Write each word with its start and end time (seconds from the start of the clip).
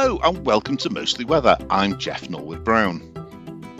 Hello 0.00 0.20
and 0.22 0.46
welcome 0.46 0.76
to 0.76 0.90
Mostly 0.90 1.24
Weather. 1.24 1.56
I'm 1.70 1.98
Jeff 1.98 2.30
Norwood 2.30 2.62
Brown. 2.62 3.02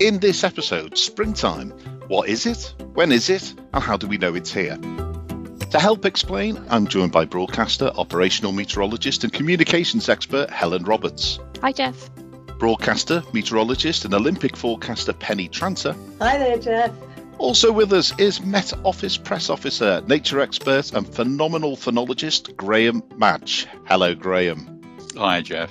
In 0.00 0.18
this 0.18 0.42
episode, 0.42 0.98
springtime. 0.98 1.70
What 2.08 2.28
is 2.28 2.44
it? 2.44 2.74
When 2.94 3.12
is 3.12 3.30
it? 3.30 3.54
And 3.72 3.80
how 3.80 3.96
do 3.96 4.08
we 4.08 4.18
know 4.18 4.34
it's 4.34 4.52
here? 4.52 4.76
To 4.76 5.78
help 5.78 6.04
explain, 6.04 6.60
I'm 6.70 6.88
joined 6.88 7.12
by 7.12 7.24
broadcaster, 7.24 7.92
operational 7.94 8.50
meteorologist, 8.50 9.22
and 9.22 9.32
communications 9.32 10.08
expert 10.08 10.50
Helen 10.50 10.82
Roberts. 10.82 11.38
Hi, 11.60 11.70
Jeff. 11.70 12.10
Broadcaster, 12.58 13.22
meteorologist, 13.32 14.04
and 14.04 14.12
Olympic 14.12 14.56
forecaster 14.56 15.12
Penny 15.12 15.48
Tranter. 15.48 15.94
Hi 16.20 16.36
there, 16.36 16.58
Jeff. 16.58 16.90
Also 17.38 17.70
with 17.70 17.92
us 17.92 18.12
is 18.18 18.42
Met 18.42 18.72
Office 18.84 19.16
press 19.16 19.48
officer, 19.48 20.02
nature 20.08 20.40
expert, 20.40 20.92
and 20.94 21.06
phenomenal 21.06 21.76
phenologist 21.76 22.56
Graham 22.56 23.04
Madge. 23.16 23.68
Hello, 23.84 24.16
Graham. 24.16 24.80
Hi, 25.16 25.42
Jeff. 25.42 25.70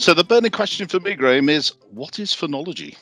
So 0.00 0.14
the 0.14 0.24
burning 0.24 0.50
question 0.50 0.88
for 0.88 0.98
me, 0.98 1.14
Graham, 1.14 1.50
is 1.50 1.74
what 1.90 2.18
is 2.18 2.32
phenology? 2.32 2.96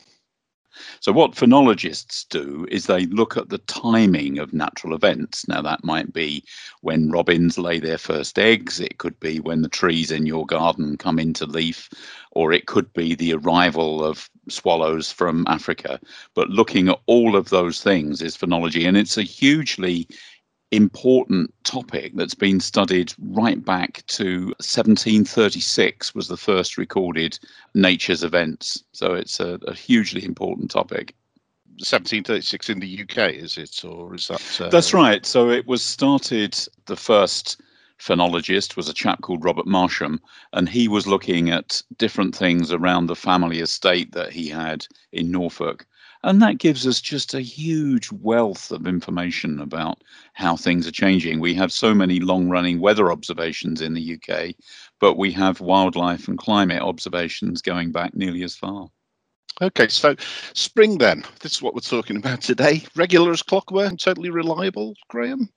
So, 0.99 1.13
what 1.13 1.31
phenologists 1.31 2.27
do 2.27 2.67
is 2.69 2.87
they 2.87 3.05
look 3.05 3.37
at 3.37 3.47
the 3.47 3.59
timing 3.59 4.37
of 4.37 4.51
natural 4.51 4.93
events. 4.93 5.47
Now, 5.47 5.61
that 5.61 5.85
might 5.85 6.11
be 6.11 6.43
when 6.81 7.09
robins 7.09 7.57
lay 7.57 7.79
their 7.79 7.97
first 7.97 8.37
eggs, 8.37 8.81
it 8.81 8.97
could 8.97 9.17
be 9.21 9.39
when 9.39 9.61
the 9.61 9.69
trees 9.69 10.11
in 10.11 10.25
your 10.25 10.45
garden 10.45 10.97
come 10.97 11.19
into 11.19 11.45
leaf, 11.45 11.89
or 12.31 12.51
it 12.51 12.67
could 12.67 12.91
be 12.91 13.15
the 13.15 13.33
arrival 13.33 14.03
of 14.03 14.29
swallows 14.49 15.09
from 15.09 15.45
Africa. 15.47 16.01
But 16.35 16.49
looking 16.49 16.89
at 16.89 16.99
all 17.05 17.37
of 17.37 17.47
those 17.47 17.81
things 17.81 18.21
is 18.21 18.35
phenology, 18.35 18.85
and 18.85 18.97
it's 18.97 19.17
a 19.17 19.23
hugely 19.23 20.05
important 20.71 21.53
topic 21.63 22.15
that's 22.15 22.35
been 22.35 22.59
studied 22.59 23.13
right 23.19 23.63
back 23.63 24.03
to 24.07 24.47
1736 24.59 26.13
was 26.13 26.27
the 26.27 26.37
first 26.37 26.77
recorded 26.77 27.39
nature's 27.73 28.23
events. 28.23 28.83
So 28.91 29.13
it's 29.13 29.39
a, 29.39 29.59
a 29.67 29.73
hugely 29.73 30.23
important 30.23 30.69
topic. 30.71 31.15
1736 31.79 32.69
in 32.69 32.79
the 32.79 33.03
uk 33.03 33.17
is 33.17 33.57
it 33.57 33.85
or 33.85 34.13
is 34.13 34.27
that 34.27 34.61
uh... 34.61 34.67
that's 34.67 34.93
right. 34.93 35.25
So 35.25 35.49
it 35.49 35.65
was 35.65 35.81
started 35.81 36.57
the 36.87 36.97
first 36.97 37.61
phenologist 37.99 38.75
was 38.75 38.89
a 38.89 38.93
chap 38.93 39.21
called 39.21 39.43
robert 39.43 39.67
marsham 39.67 40.21
and 40.53 40.69
he 40.69 40.87
was 40.87 41.05
looking 41.05 41.49
at 41.49 41.81
different 41.97 42.33
things 42.33 42.71
around 42.71 43.07
the 43.07 43.15
family 43.15 43.59
estate 43.59 44.13
that 44.13 44.31
he 44.31 44.47
had 44.47 44.85
in 45.11 45.31
norfolk 45.31 45.85
and 46.23 46.41
that 46.41 46.57
gives 46.57 46.85
us 46.85 46.99
just 46.99 47.33
a 47.33 47.41
huge 47.41 48.11
wealth 48.11 48.71
of 48.71 48.85
information 48.85 49.59
about 49.59 50.03
how 50.33 50.55
things 50.55 50.87
are 50.87 50.91
changing. 50.91 51.39
We 51.39 51.53
have 51.53 51.71
so 51.71 51.93
many 51.93 52.19
long 52.19 52.49
running 52.49 52.79
weather 52.79 53.11
observations 53.11 53.81
in 53.81 53.93
the 53.93 54.15
UK, 54.15 54.55
but 54.99 55.17
we 55.17 55.31
have 55.31 55.61
wildlife 55.61 56.27
and 56.27 56.37
climate 56.37 56.81
observations 56.81 57.61
going 57.61 57.91
back 57.91 58.13
nearly 58.15 58.43
as 58.43 58.55
far. 58.55 58.89
Okay, 59.61 59.87
so 59.87 60.15
spring 60.53 60.97
then. 60.97 61.23
This 61.41 61.53
is 61.53 61.61
what 61.61 61.73
we're 61.73 61.81
talking 61.81 62.17
about 62.17 62.41
today. 62.41 62.83
Regular 62.95 63.31
as 63.31 63.43
clockwork 63.43 63.89
and 63.89 63.99
totally 63.99 64.29
reliable, 64.29 64.95
Graham? 65.09 65.49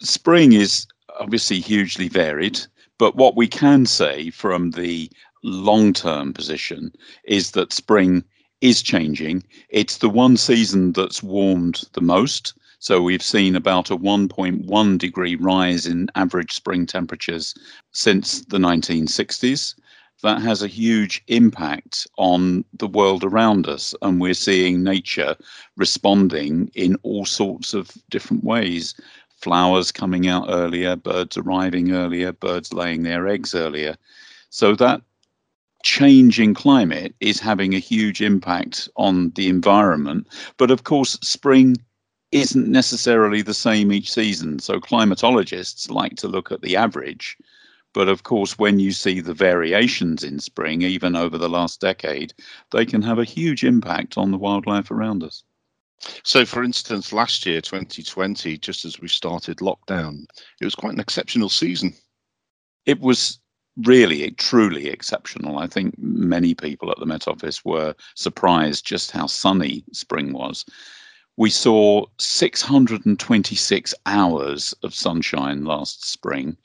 Spring 0.00 0.52
is 0.52 0.86
obviously 1.20 1.60
hugely 1.60 2.08
varied, 2.08 2.60
but 2.98 3.14
what 3.16 3.36
we 3.36 3.46
can 3.46 3.86
say 3.86 4.30
from 4.30 4.72
the 4.72 5.10
long 5.44 5.92
term 5.92 6.32
position 6.32 6.92
is 7.24 7.52
that 7.52 7.72
spring 7.72 8.24
is 8.64 8.82
changing. 8.82 9.44
It's 9.68 9.98
the 9.98 10.08
one 10.08 10.38
season 10.38 10.92
that's 10.92 11.22
warmed 11.22 11.84
the 11.92 12.00
most. 12.00 12.54
So 12.78 13.02
we've 13.02 13.22
seen 13.22 13.56
about 13.56 13.90
a 13.90 13.96
1.1 13.96 14.98
degree 14.98 15.36
rise 15.36 15.86
in 15.86 16.08
average 16.14 16.52
spring 16.52 16.86
temperatures 16.86 17.54
since 17.92 18.40
the 18.46 18.56
1960s. 18.56 19.74
That 20.22 20.40
has 20.40 20.62
a 20.62 20.66
huge 20.66 21.22
impact 21.28 22.06
on 22.16 22.64
the 22.78 22.86
world 22.86 23.22
around 23.22 23.68
us, 23.68 23.94
and 24.00 24.18
we're 24.18 24.32
seeing 24.32 24.82
nature 24.82 25.36
responding 25.76 26.70
in 26.74 26.96
all 27.02 27.26
sorts 27.26 27.74
of 27.74 27.90
different 28.08 28.44
ways. 28.44 28.94
Flowers 29.42 29.92
coming 29.92 30.26
out 30.26 30.46
earlier, 30.48 30.96
birds 30.96 31.36
arriving 31.36 31.92
earlier, 31.92 32.32
birds 32.32 32.72
laying 32.72 33.02
their 33.02 33.28
eggs 33.28 33.54
earlier. 33.54 33.98
So 34.48 34.74
that 34.76 35.02
change 35.84 36.40
in 36.40 36.54
climate 36.54 37.14
is 37.20 37.38
having 37.38 37.74
a 37.74 37.78
huge 37.78 38.22
impact 38.22 38.88
on 38.96 39.30
the 39.36 39.48
environment. 39.48 40.26
But 40.56 40.70
of 40.70 40.84
course, 40.84 41.18
spring 41.22 41.76
isn't 42.32 42.66
necessarily 42.66 43.42
the 43.42 43.54
same 43.54 43.92
each 43.92 44.10
season. 44.10 44.58
So 44.58 44.80
climatologists 44.80 45.90
like 45.90 46.16
to 46.16 46.26
look 46.26 46.50
at 46.50 46.62
the 46.62 46.74
average. 46.74 47.36
But 47.92 48.08
of 48.08 48.24
course, 48.24 48.58
when 48.58 48.80
you 48.80 48.90
see 48.90 49.20
the 49.20 49.34
variations 49.34 50.24
in 50.24 50.40
spring, 50.40 50.82
even 50.82 51.14
over 51.14 51.38
the 51.38 51.50
last 51.50 51.80
decade, 51.80 52.34
they 52.72 52.84
can 52.84 53.02
have 53.02 53.20
a 53.20 53.24
huge 53.24 53.62
impact 53.62 54.18
on 54.18 54.32
the 54.32 54.38
wildlife 54.38 54.90
around 54.90 55.22
us. 55.22 55.44
So, 56.24 56.44
for 56.44 56.64
instance, 56.64 57.12
last 57.12 57.46
year, 57.46 57.60
2020, 57.60 58.58
just 58.58 58.84
as 58.84 59.00
we 59.00 59.08
started 59.08 59.58
lockdown, 59.58 60.24
it 60.60 60.64
was 60.64 60.74
quite 60.74 60.94
an 60.94 61.00
exceptional 61.00 61.48
season. 61.48 61.94
It 62.84 63.00
was 63.00 63.38
really 63.82 64.30
truly 64.32 64.88
exceptional. 64.88 65.58
I 65.58 65.66
think 65.66 65.94
many 65.98 66.54
people 66.54 66.90
at 66.90 66.98
the 66.98 67.06
Met 67.06 67.26
Office 67.26 67.64
were 67.64 67.94
surprised 68.14 68.86
just 68.86 69.10
how 69.10 69.26
sunny 69.26 69.84
spring 69.92 70.32
was. 70.32 70.64
We 71.36 71.50
saw 71.50 72.06
626 72.18 73.94
hours 74.06 74.74
of 74.84 74.94
sunshine 74.94 75.64
last 75.64 76.08
spring. 76.08 76.56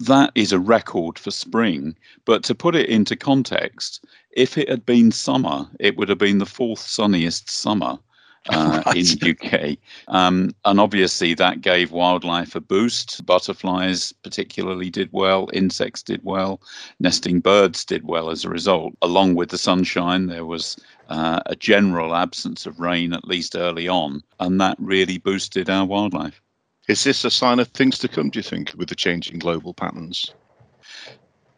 That 0.00 0.32
is 0.34 0.52
a 0.52 0.58
record 0.58 1.18
for 1.18 1.30
spring. 1.30 1.96
But 2.24 2.42
to 2.44 2.54
put 2.54 2.74
it 2.74 2.88
into 2.88 3.16
context, 3.16 4.04
if 4.32 4.58
it 4.58 4.68
had 4.68 4.84
been 4.84 5.12
summer, 5.12 5.68
it 5.78 5.96
would 5.96 6.08
have 6.08 6.18
been 6.18 6.38
the 6.38 6.46
fourth 6.46 6.80
sunniest 6.80 7.48
summer 7.48 7.98
uh, 8.50 8.82
right. 8.86 8.96
in 8.96 9.04
the 9.18 9.30
UK. 9.30 9.78
Um, 10.08 10.54
and 10.64 10.78
obviously, 10.78 11.34
that 11.34 11.60
gave 11.60 11.90
wildlife 11.90 12.54
a 12.54 12.60
boost. 12.60 13.24
Butterflies, 13.26 14.12
particularly, 14.22 14.90
did 14.90 15.08
well, 15.12 15.48
insects 15.52 16.02
did 16.02 16.20
well, 16.24 16.60
nesting 17.00 17.40
birds 17.40 17.84
did 17.84 18.06
well 18.06 18.30
as 18.30 18.44
a 18.44 18.48
result. 18.48 18.94
Along 19.02 19.34
with 19.34 19.50
the 19.50 19.58
sunshine, 19.58 20.26
there 20.26 20.44
was 20.44 20.76
uh, 21.08 21.40
a 21.46 21.56
general 21.56 22.14
absence 22.14 22.66
of 22.66 22.78
rain, 22.78 23.12
at 23.12 23.26
least 23.26 23.56
early 23.56 23.88
on, 23.88 24.22
and 24.38 24.60
that 24.60 24.76
really 24.78 25.18
boosted 25.18 25.68
our 25.68 25.84
wildlife. 25.84 26.40
Is 26.88 27.02
this 27.02 27.24
a 27.24 27.30
sign 27.30 27.58
of 27.58 27.68
things 27.68 27.98
to 27.98 28.08
come, 28.08 28.30
do 28.30 28.38
you 28.38 28.44
think, 28.44 28.72
with 28.76 28.88
the 28.88 28.94
changing 28.94 29.40
global 29.40 29.74
patterns? 29.74 30.32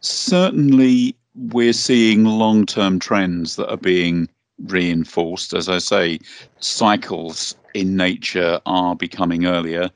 Certainly, 0.00 1.16
we're 1.34 1.74
seeing 1.74 2.24
long 2.24 2.64
term 2.64 2.98
trends 2.98 3.56
that 3.56 3.70
are 3.70 3.76
being 3.76 4.28
reinforced. 4.66 5.52
As 5.54 5.68
I 5.68 5.78
say, 5.78 6.18
cycles 6.60 7.54
in 7.74 7.96
nature 7.96 8.60
are 8.66 8.96
becoming 8.96 9.46
earlier. 9.46 9.90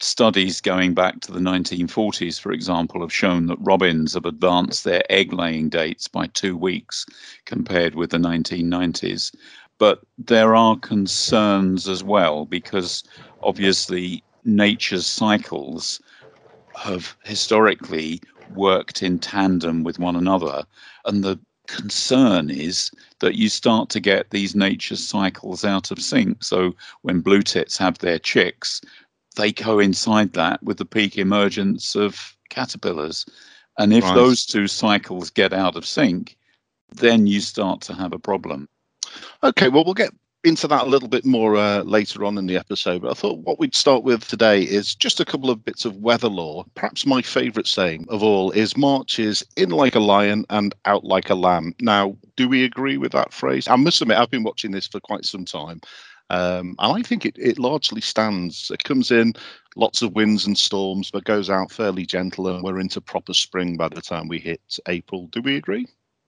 Studies 0.00 0.60
going 0.60 0.94
back 0.94 1.20
to 1.20 1.32
the 1.32 1.40
1940s, 1.40 2.40
for 2.40 2.52
example, 2.52 3.00
have 3.00 3.12
shown 3.12 3.46
that 3.46 3.58
robins 3.60 4.14
have 4.14 4.26
advanced 4.26 4.84
their 4.84 5.02
egg 5.10 5.32
laying 5.32 5.68
dates 5.68 6.08
by 6.08 6.26
two 6.28 6.56
weeks 6.56 7.06
compared 7.44 7.94
with 7.94 8.10
the 8.10 8.18
1990s. 8.18 9.34
But 9.78 10.00
there 10.18 10.54
are 10.54 10.78
concerns 10.78 11.88
as 11.88 12.04
well 12.04 12.44
because 12.44 13.04
obviously 13.42 14.22
nature's 14.44 15.06
cycles 15.06 16.00
have 16.76 17.16
historically 17.24 18.20
worked 18.54 19.02
in 19.02 19.18
tandem 19.18 19.84
with 19.84 19.98
one 19.98 20.16
another. 20.16 20.64
And 21.04 21.24
the 21.24 21.38
concern 21.66 22.50
is 22.50 22.90
that 23.20 23.36
you 23.36 23.48
start 23.48 23.88
to 23.90 24.00
get 24.00 24.30
these 24.30 24.54
nature 24.54 24.96
cycles 24.96 25.64
out 25.64 25.90
of 25.90 26.00
sync. 26.00 26.42
So 26.44 26.74
when 27.02 27.20
blue 27.20 27.42
tits 27.42 27.76
have 27.78 27.98
their 27.98 28.18
chicks, 28.18 28.80
they 29.36 29.52
coincide 29.52 30.32
that 30.34 30.62
with 30.62 30.78
the 30.78 30.84
peak 30.84 31.18
emergence 31.18 31.94
of 31.94 32.36
caterpillars. 32.50 33.26
And 33.78 33.92
if 33.92 34.04
right. 34.04 34.14
those 34.14 34.46
two 34.46 34.68
cycles 34.68 35.30
get 35.30 35.52
out 35.52 35.76
of 35.76 35.86
sync, 35.86 36.36
then 36.92 37.26
you 37.26 37.40
start 37.40 37.80
to 37.82 37.94
have 37.94 38.12
a 38.12 38.18
problem. 38.18 38.68
Okay, 39.42 39.68
well, 39.68 39.84
we'll 39.84 39.94
get 39.94 40.12
into 40.44 40.68
that 40.68 40.82
a 40.82 40.88
little 40.88 41.08
bit 41.08 41.24
more 41.24 41.56
uh, 41.56 41.82
later 41.82 42.24
on 42.24 42.38
in 42.38 42.46
the 42.46 42.56
episode. 42.56 43.02
But 43.02 43.10
I 43.10 43.14
thought 43.14 43.38
what 43.40 43.58
we'd 43.58 43.74
start 43.74 44.04
with 44.04 44.28
today 44.28 44.62
is 44.62 44.94
just 44.94 45.20
a 45.20 45.24
couple 45.24 45.50
of 45.50 45.64
bits 45.64 45.84
of 45.84 45.96
weather 45.96 46.28
lore. 46.28 46.64
Perhaps 46.74 47.06
my 47.06 47.22
favourite 47.22 47.66
saying 47.66 48.06
of 48.08 48.22
all 48.22 48.50
is 48.52 48.76
March 48.76 49.18
is 49.18 49.44
in 49.56 49.70
like 49.70 49.94
a 49.94 50.00
lion 50.00 50.44
and 50.50 50.74
out 50.84 51.04
like 51.04 51.30
a 51.30 51.34
lamb. 51.34 51.74
Now, 51.80 52.16
do 52.36 52.48
we 52.48 52.64
agree 52.64 52.98
with 52.98 53.12
that 53.12 53.32
phrase? 53.32 53.66
I 53.68 53.76
must 53.76 54.00
admit, 54.02 54.18
I've 54.18 54.30
been 54.30 54.44
watching 54.44 54.70
this 54.70 54.86
for 54.86 55.00
quite 55.00 55.24
some 55.24 55.44
time. 55.44 55.80
Um, 56.30 56.74
and 56.78 56.98
I 56.98 57.02
think 57.02 57.26
it, 57.26 57.36
it 57.38 57.58
largely 57.58 58.00
stands. 58.00 58.70
It 58.70 58.84
comes 58.84 59.10
in 59.10 59.34
lots 59.76 60.02
of 60.02 60.14
winds 60.14 60.46
and 60.46 60.56
storms, 60.56 61.10
but 61.10 61.24
goes 61.24 61.50
out 61.50 61.70
fairly 61.70 62.06
gentle, 62.06 62.48
and 62.48 62.62
we're 62.62 62.80
into 62.80 63.00
proper 63.00 63.34
spring 63.34 63.76
by 63.76 63.88
the 63.88 64.00
time 64.00 64.28
we 64.28 64.38
hit 64.38 64.78
April. 64.88 65.26
Do 65.28 65.42
we 65.42 65.56
agree? 65.56 65.86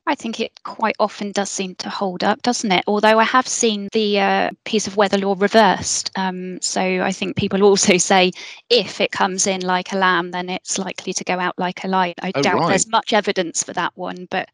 I 0.08 0.14
think 0.14 0.38
it 0.40 0.52
quite 0.62 0.94
often 1.00 1.32
does 1.32 1.50
seem 1.50 1.74
to 1.76 1.90
hold 1.90 2.22
up, 2.22 2.42
doesn't 2.42 2.70
it? 2.70 2.84
Although 2.86 3.18
I 3.18 3.24
have 3.24 3.48
seen 3.48 3.88
the 3.92 4.20
uh, 4.20 4.50
piece 4.64 4.86
of 4.86 4.96
weather 4.96 5.18
lore 5.18 5.36
reversed. 5.36 6.10
Um, 6.16 6.60
so 6.62 6.80
I 6.80 7.12
think 7.12 7.36
people 7.36 7.62
also 7.64 7.96
say 7.96 8.30
if 8.70 9.00
it 9.00 9.10
comes 9.10 9.46
in 9.46 9.62
like 9.62 9.92
a 9.92 9.96
lamb, 9.96 10.30
then 10.30 10.48
it's 10.48 10.78
likely 10.78 11.12
to 11.14 11.24
go 11.24 11.38
out 11.40 11.58
like 11.58 11.84
a 11.84 11.88
lion. 11.88 12.14
I 12.22 12.32
Oh, 12.34 12.42
doubt 12.42 12.60
right. 12.60 12.68
there's 12.68 12.88
much 12.88 13.12
evidence 13.12 13.62
for 13.64 13.72
that 13.72 13.92
one, 13.96 14.28
but 14.30 14.48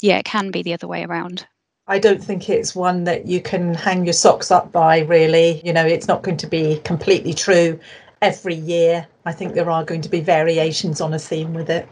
yeah, 0.00 0.18
it 0.18 0.24
can 0.24 0.50
be 0.50 0.62
the 0.62 0.74
other 0.74 0.88
way 0.88 1.04
around. 1.04 1.46
I 1.86 1.98
don't 1.98 2.22
think 2.24 2.48
it's 2.48 2.74
one 2.74 3.04
that 3.04 3.26
you 3.26 3.42
can 3.42 3.74
hang 3.74 4.04
your 4.04 4.14
socks 4.14 4.50
up 4.50 4.72
by, 4.72 5.00
really. 5.00 5.60
You 5.64 5.72
know, 5.72 5.84
it's 5.86 6.08
not 6.08 6.22
going 6.22 6.38
to 6.38 6.46
be 6.46 6.78
completely 6.84 7.34
true 7.34 7.78
every 8.22 8.54
year. 8.54 9.06
I 9.26 9.32
think 9.32 9.54
there 9.54 9.70
are 9.70 9.84
going 9.84 10.00
to 10.02 10.08
be 10.08 10.20
variations 10.20 11.00
on 11.02 11.12
a 11.12 11.18
theme 11.18 11.52
with 11.52 11.68
it. 11.70 11.88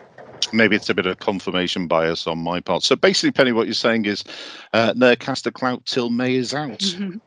Maybe 0.52 0.76
it's 0.76 0.88
a 0.90 0.94
bit 0.94 1.06
of 1.06 1.18
confirmation 1.18 1.86
bias 1.86 2.26
on 2.26 2.38
my 2.38 2.60
part. 2.60 2.82
So 2.82 2.96
basically, 2.96 3.32
Penny, 3.32 3.52
what 3.52 3.66
you're 3.66 3.74
saying 3.74 4.04
is 4.06 4.24
uh, 4.72 4.92
ne'er 4.96 5.16
cast 5.16 5.46
a 5.46 5.52
clout 5.52 5.84
till 5.86 6.10
May 6.10 6.34
is 6.36 6.54
out. 6.54 6.78
Mhm. 6.78 7.20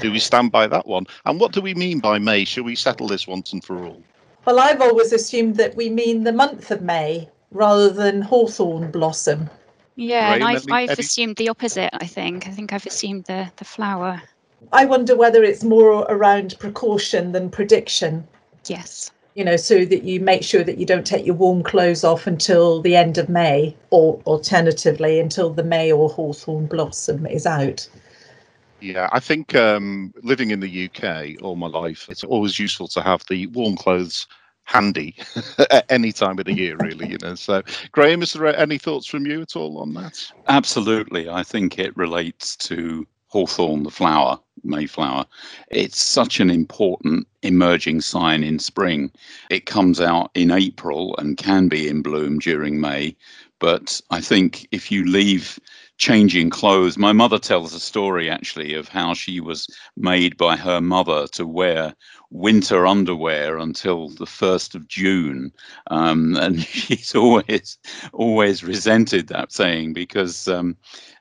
Do 0.00 0.10
we 0.10 0.18
stand 0.18 0.50
by 0.50 0.66
that 0.66 0.86
one? 0.86 1.06
And 1.26 1.38
what 1.38 1.52
do 1.52 1.60
we 1.60 1.74
mean 1.74 1.98
by 2.00 2.18
May? 2.18 2.44
Shall 2.44 2.64
we 2.64 2.74
settle 2.74 3.06
this 3.06 3.26
once 3.26 3.52
and 3.52 3.62
for 3.62 3.84
all? 3.84 4.02
Well, 4.46 4.58
I've 4.60 4.80
always 4.80 5.12
assumed 5.12 5.56
that 5.56 5.76
we 5.76 5.90
mean 5.90 6.24
the 6.24 6.32
month 6.32 6.70
of 6.70 6.80
May 6.80 7.28
rather 7.50 7.90
than 7.90 8.22
hawthorn 8.22 8.90
blossom. 8.90 9.50
Yeah, 9.96 10.32
and 10.34 10.44
I've, 10.44 10.62
any- 10.62 10.72
I've 10.72 10.90
any- 10.90 11.00
assumed 11.00 11.36
the 11.36 11.48
opposite, 11.50 11.90
I 12.00 12.06
think. 12.06 12.46
I 12.46 12.50
think 12.50 12.72
I've 12.72 12.86
assumed 12.86 13.24
the, 13.24 13.50
the 13.56 13.64
flower. 13.64 14.22
I 14.72 14.86
wonder 14.86 15.14
whether 15.16 15.42
it's 15.44 15.62
more 15.64 16.02
around 16.08 16.56
precaution 16.58 17.32
than 17.32 17.50
prediction. 17.50 18.26
Yes. 18.66 19.10
You 19.38 19.44
know, 19.44 19.56
so 19.56 19.84
that 19.84 20.02
you 20.02 20.18
make 20.18 20.42
sure 20.42 20.64
that 20.64 20.78
you 20.78 20.84
don't 20.84 21.06
take 21.06 21.24
your 21.24 21.36
warm 21.36 21.62
clothes 21.62 22.02
off 22.02 22.26
until 22.26 22.82
the 22.82 22.96
end 22.96 23.18
of 23.18 23.28
May, 23.28 23.76
or 23.90 24.20
alternatively 24.26 25.20
until 25.20 25.50
the 25.50 25.62
May 25.62 25.92
or 25.92 26.08
hawthorn 26.08 26.66
blossom 26.66 27.24
is 27.24 27.46
out. 27.46 27.88
Yeah, 28.80 29.08
I 29.12 29.20
think 29.20 29.54
um, 29.54 30.12
living 30.24 30.50
in 30.50 30.58
the 30.58 30.90
UK 30.90 31.40
all 31.40 31.54
my 31.54 31.68
life, 31.68 32.08
it's 32.10 32.24
always 32.24 32.58
useful 32.58 32.88
to 32.88 33.00
have 33.00 33.22
the 33.28 33.46
warm 33.46 33.76
clothes 33.76 34.26
handy 34.64 35.14
at 35.70 35.86
any 35.88 36.10
time 36.10 36.40
of 36.40 36.44
the 36.44 36.52
year, 36.52 36.76
really. 36.76 37.08
You 37.08 37.18
know. 37.22 37.36
So, 37.36 37.62
Graham, 37.92 38.22
is 38.22 38.32
there 38.32 38.44
any 38.56 38.76
thoughts 38.76 39.06
from 39.06 39.24
you 39.24 39.40
at 39.42 39.54
all 39.54 39.78
on 39.78 39.94
that? 39.94 40.20
Absolutely. 40.48 41.28
I 41.28 41.44
think 41.44 41.78
it 41.78 41.96
relates 41.96 42.56
to 42.56 43.06
hawthorn, 43.28 43.82
the 43.82 43.90
flower, 43.90 44.38
Mayflower. 44.64 45.26
It's 45.70 46.00
such 46.00 46.40
an 46.40 46.50
important 46.50 47.26
emerging 47.42 48.00
sign 48.00 48.42
in 48.42 48.58
spring. 48.58 49.10
It 49.50 49.66
comes 49.66 50.00
out 50.00 50.30
in 50.34 50.50
April 50.50 51.16
and 51.18 51.36
can 51.36 51.68
be 51.68 51.88
in 51.88 52.02
bloom 52.02 52.38
during 52.38 52.80
May. 52.80 53.16
But 53.60 54.00
I 54.10 54.20
think 54.20 54.68
if 54.70 54.92
you 54.92 55.04
leave 55.04 55.58
changing 55.96 56.50
clothes, 56.50 56.96
my 56.96 57.12
mother 57.12 57.38
tells 57.38 57.74
a 57.74 57.80
story 57.80 58.30
actually 58.30 58.74
of 58.74 58.88
how 58.88 59.14
she 59.14 59.40
was 59.40 59.66
made 59.96 60.36
by 60.36 60.56
her 60.56 60.80
mother 60.80 61.26
to 61.28 61.44
wear 61.44 61.94
winter 62.30 62.86
underwear 62.86 63.58
until 63.58 64.10
the 64.10 64.26
1st 64.26 64.76
of 64.76 64.86
June. 64.86 65.52
Um, 65.88 66.36
and 66.36 66.60
she's 66.64 67.16
always, 67.16 67.78
always 68.12 68.62
resented 68.62 69.26
that 69.28 69.52
saying 69.52 69.92
because 69.92 70.46
um, 70.46 70.76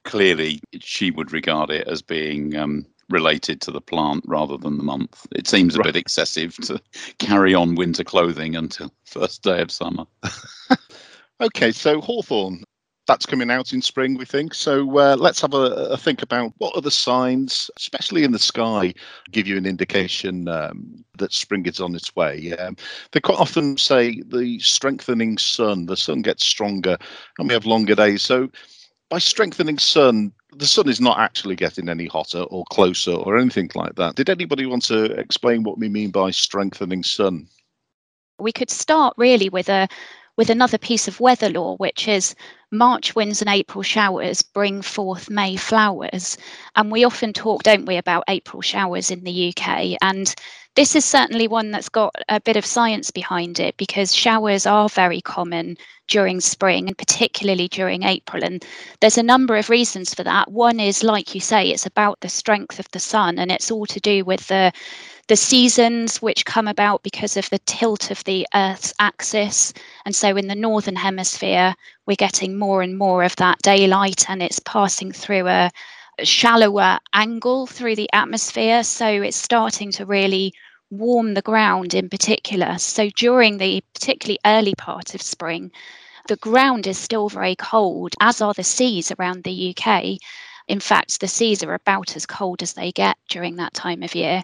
clearly 0.08 0.60
she 0.80 1.12
would 1.12 1.32
regard 1.32 1.70
it 1.70 1.88
as 1.88 2.02
being 2.02 2.56
um, 2.56 2.86
related 3.10 3.62
to 3.62 3.72
the 3.72 3.82
plant 3.82 4.24
rather 4.28 4.58
than 4.58 4.78
the 4.78 4.84
month. 4.84 5.28
It 5.36 5.48
seems 5.48 5.76
a 5.76 5.80
Right. 5.80 5.94
bit 5.94 5.96
excessive 5.96 6.56
to 6.64 6.82
carry 7.20 7.54
on 7.54 7.76
winter 7.76 8.04
clothing 8.04 8.56
until 8.56 8.92
first 9.06 9.44
day 9.44 9.62
of 9.62 9.72
summer. 9.72 10.06
Okay, 11.40 11.72
so 11.72 12.02
Hawthorn, 12.02 12.64
that's 13.06 13.26
coming 13.28 13.52
out 13.52 13.72
in 13.72 13.82
spring, 13.82 14.18
we 14.18 14.26
think. 14.26 14.56
So 14.56 14.98
uh, 14.98 15.16
let's 15.18 15.40
have 15.42 15.54
a, 15.54 15.92
a 15.92 15.98
think 15.98 16.24
about 16.24 16.52
what 16.58 16.76
are 16.76 16.82
the 16.82 16.90
signs, 16.90 17.70
especially 17.78 18.24
in 18.24 18.32
the 18.32 18.40
sky, 18.40 18.94
give 19.32 19.48
you 19.48 19.56
an 19.56 19.66
indication 19.68 20.48
um, 20.48 21.06
that 21.20 21.32
spring 21.32 21.66
is 21.68 21.80
on 21.80 21.96
its 21.96 22.16
way. 22.16 22.54
Um, 22.54 22.76
they 23.12 23.20
quite 23.20 23.40
often 23.40 23.78
say 23.78 24.22
the 24.26 24.60
strengthening 24.60 25.38
sun, 25.38 25.86
the 25.86 25.96
sun 25.96 26.24
gets 26.24 26.44
stronger 26.44 26.98
and 27.38 27.48
we 27.48 27.54
have 27.54 27.68
longer 27.68 27.96
days. 27.96 28.24
So 28.24 28.50
by 29.10 29.20
strengthening 29.20 29.78
sun, 29.78 30.32
the 30.54 30.68
sun 30.68 30.90
is 30.90 31.00
not 31.02 31.20
actually 31.20 31.56
getting 31.56 31.90
any 31.90 32.08
hotter 32.08 32.42
or 32.44 32.66
closer 32.72 33.14
or 33.14 33.38
anything 33.38 33.70
like 33.76 33.96
that. 33.96 34.16
Did 34.16 34.30
anybody 34.30 34.66
want 34.66 34.84
to 34.86 35.06
explain 35.20 35.64
what 35.64 35.78
we 35.78 35.90
mean 35.90 36.12
by 36.12 36.32
strengthening 36.32 37.04
sun? 37.04 37.48
we 38.40 38.52
could 38.52 38.70
start 38.70 39.14
really 39.18 39.50
with 39.50 39.70
a 39.70 39.88
with 40.36 40.50
another 40.52 40.78
piece 40.78 41.08
of 41.08 41.20
weather 41.20 41.50
lore 41.50 41.76
which 41.78 42.08
is 42.08 42.36
march 42.72 43.16
winds 43.16 43.42
and 43.42 43.50
april 43.50 43.82
showers 43.82 44.42
bring 44.42 44.82
forth 44.82 45.30
may 45.30 45.56
flowers 45.56 46.38
and 46.76 46.92
we 46.92 47.04
often 47.04 47.34
talk 47.34 47.64
don't 47.64 47.86
we 47.86 47.98
about 47.98 48.24
april 48.28 48.62
showers 48.62 49.10
in 49.10 49.24
the 49.24 49.50
uk 49.50 49.98
and 50.02 50.36
this 50.78 50.96
is 50.96 51.04
certainly 51.04 51.48
one 51.48 51.72
that's 51.72 51.90
got 51.90 52.16
a 52.30 52.40
bit 52.40 52.56
of 52.56 52.64
science 52.64 53.10
behind 53.10 53.60
it 53.60 53.76
because 53.78 54.16
showers 54.16 54.68
are 54.68 54.88
very 54.88 55.20
common 55.20 55.76
during 56.08 56.40
spring 56.40 56.88
and 56.88 56.98
particularly 56.98 57.68
during 57.68 58.04
april 58.04 58.44
and 58.44 58.64
there's 59.02 59.18
a 59.18 59.24
number 59.24 59.58
of 59.58 59.72
reasons 59.72 60.14
for 60.14 60.24
that 60.24 60.52
one 60.52 60.80
is 60.80 61.04
like 61.04 61.34
you 61.34 61.42
say 61.42 61.68
it's 61.68 61.88
about 61.88 62.20
the 62.20 62.30
strength 62.30 62.80
of 62.80 62.88
the 62.92 63.00
sun 63.00 63.40
and 63.40 63.52
it's 63.52 63.72
all 63.72 63.88
to 63.88 64.00
do 64.00 64.24
with 64.24 64.48
the 64.50 64.72
the 65.28 65.36
seasons 65.36 66.22
which 66.22 66.46
come 66.46 66.68
about 66.68 67.02
because 67.02 67.36
of 67.36 67.50
the 67.50 67.60
tilt 67.66 68.12
of 68.12 68.24
the 68.24 68.48
Earth's 68.56 68.94
axis. 69.00 69.74
And 70.06 70.16
so 70.16 70.38
in 70.38 70.48
the 70.48 70.56
northern 70.56 70.96
hemisphere, 70.96 71.76
we're 72.06 72.16
getting 72.16 72.58
more 72.58 72.82
and 72.82 72.98
more 72.98 73.26
of 73.26 73.36
that 73.36 73.60
daylight 73.62 74.30
and 74.30 74.42
it's 74.42 74.60
passing 74.60 75.12
through 75.12 75.48
a 75.48 75.70
shallower 76.24 76.98
angle 77.14 77.68
through 77.68 77.98
the 77.98 78.10
atmosphere. 78.14 78.84
So 78.84 79.06
it's 79.06 79.36
starting 79.36 79.92
to 79.94 80.06
really 80.06 80.54
warm 80.90 81.34
the 81.34 81.42
ground 81.42 81.94
in 81.94 82.10
particular. 82.10 82.78
So 82.78 83.10
during 83.10 83.58
the 83.58 83.84
particularly 83.94 84.40
early 84.46 84.76
part 84.76 85.16
of 85.16 85.22
spring, 85.22 85.72
the 86.28 86.38
ground 86.38 86.88
is 86.88 86.98
still 86.98 87.30
very 87.30 87.56
cold, 87.56 88.14
as 88.20 88.42
are 88.42 88.54
the 88.54 88.64
seas 88.64 89.12
around 89.12 89.44
the 89.44 89.76
UK. 89.78 90.18
In 90.68 90.80
fact, 90.80 91.20
the 91.20 91.28
seas 91.28 91.64
are 91.64 91.74
about 91.74 92.16
as 92.16 92.26
cold 92.26 92.62
as 92.62 92.74
they 92.74 92.92
get 92.92 93.18
during 93.30 93.56
that 93.58 93.74
time 93.74 94.04
of 94.04 94.16
year 94.16 94.44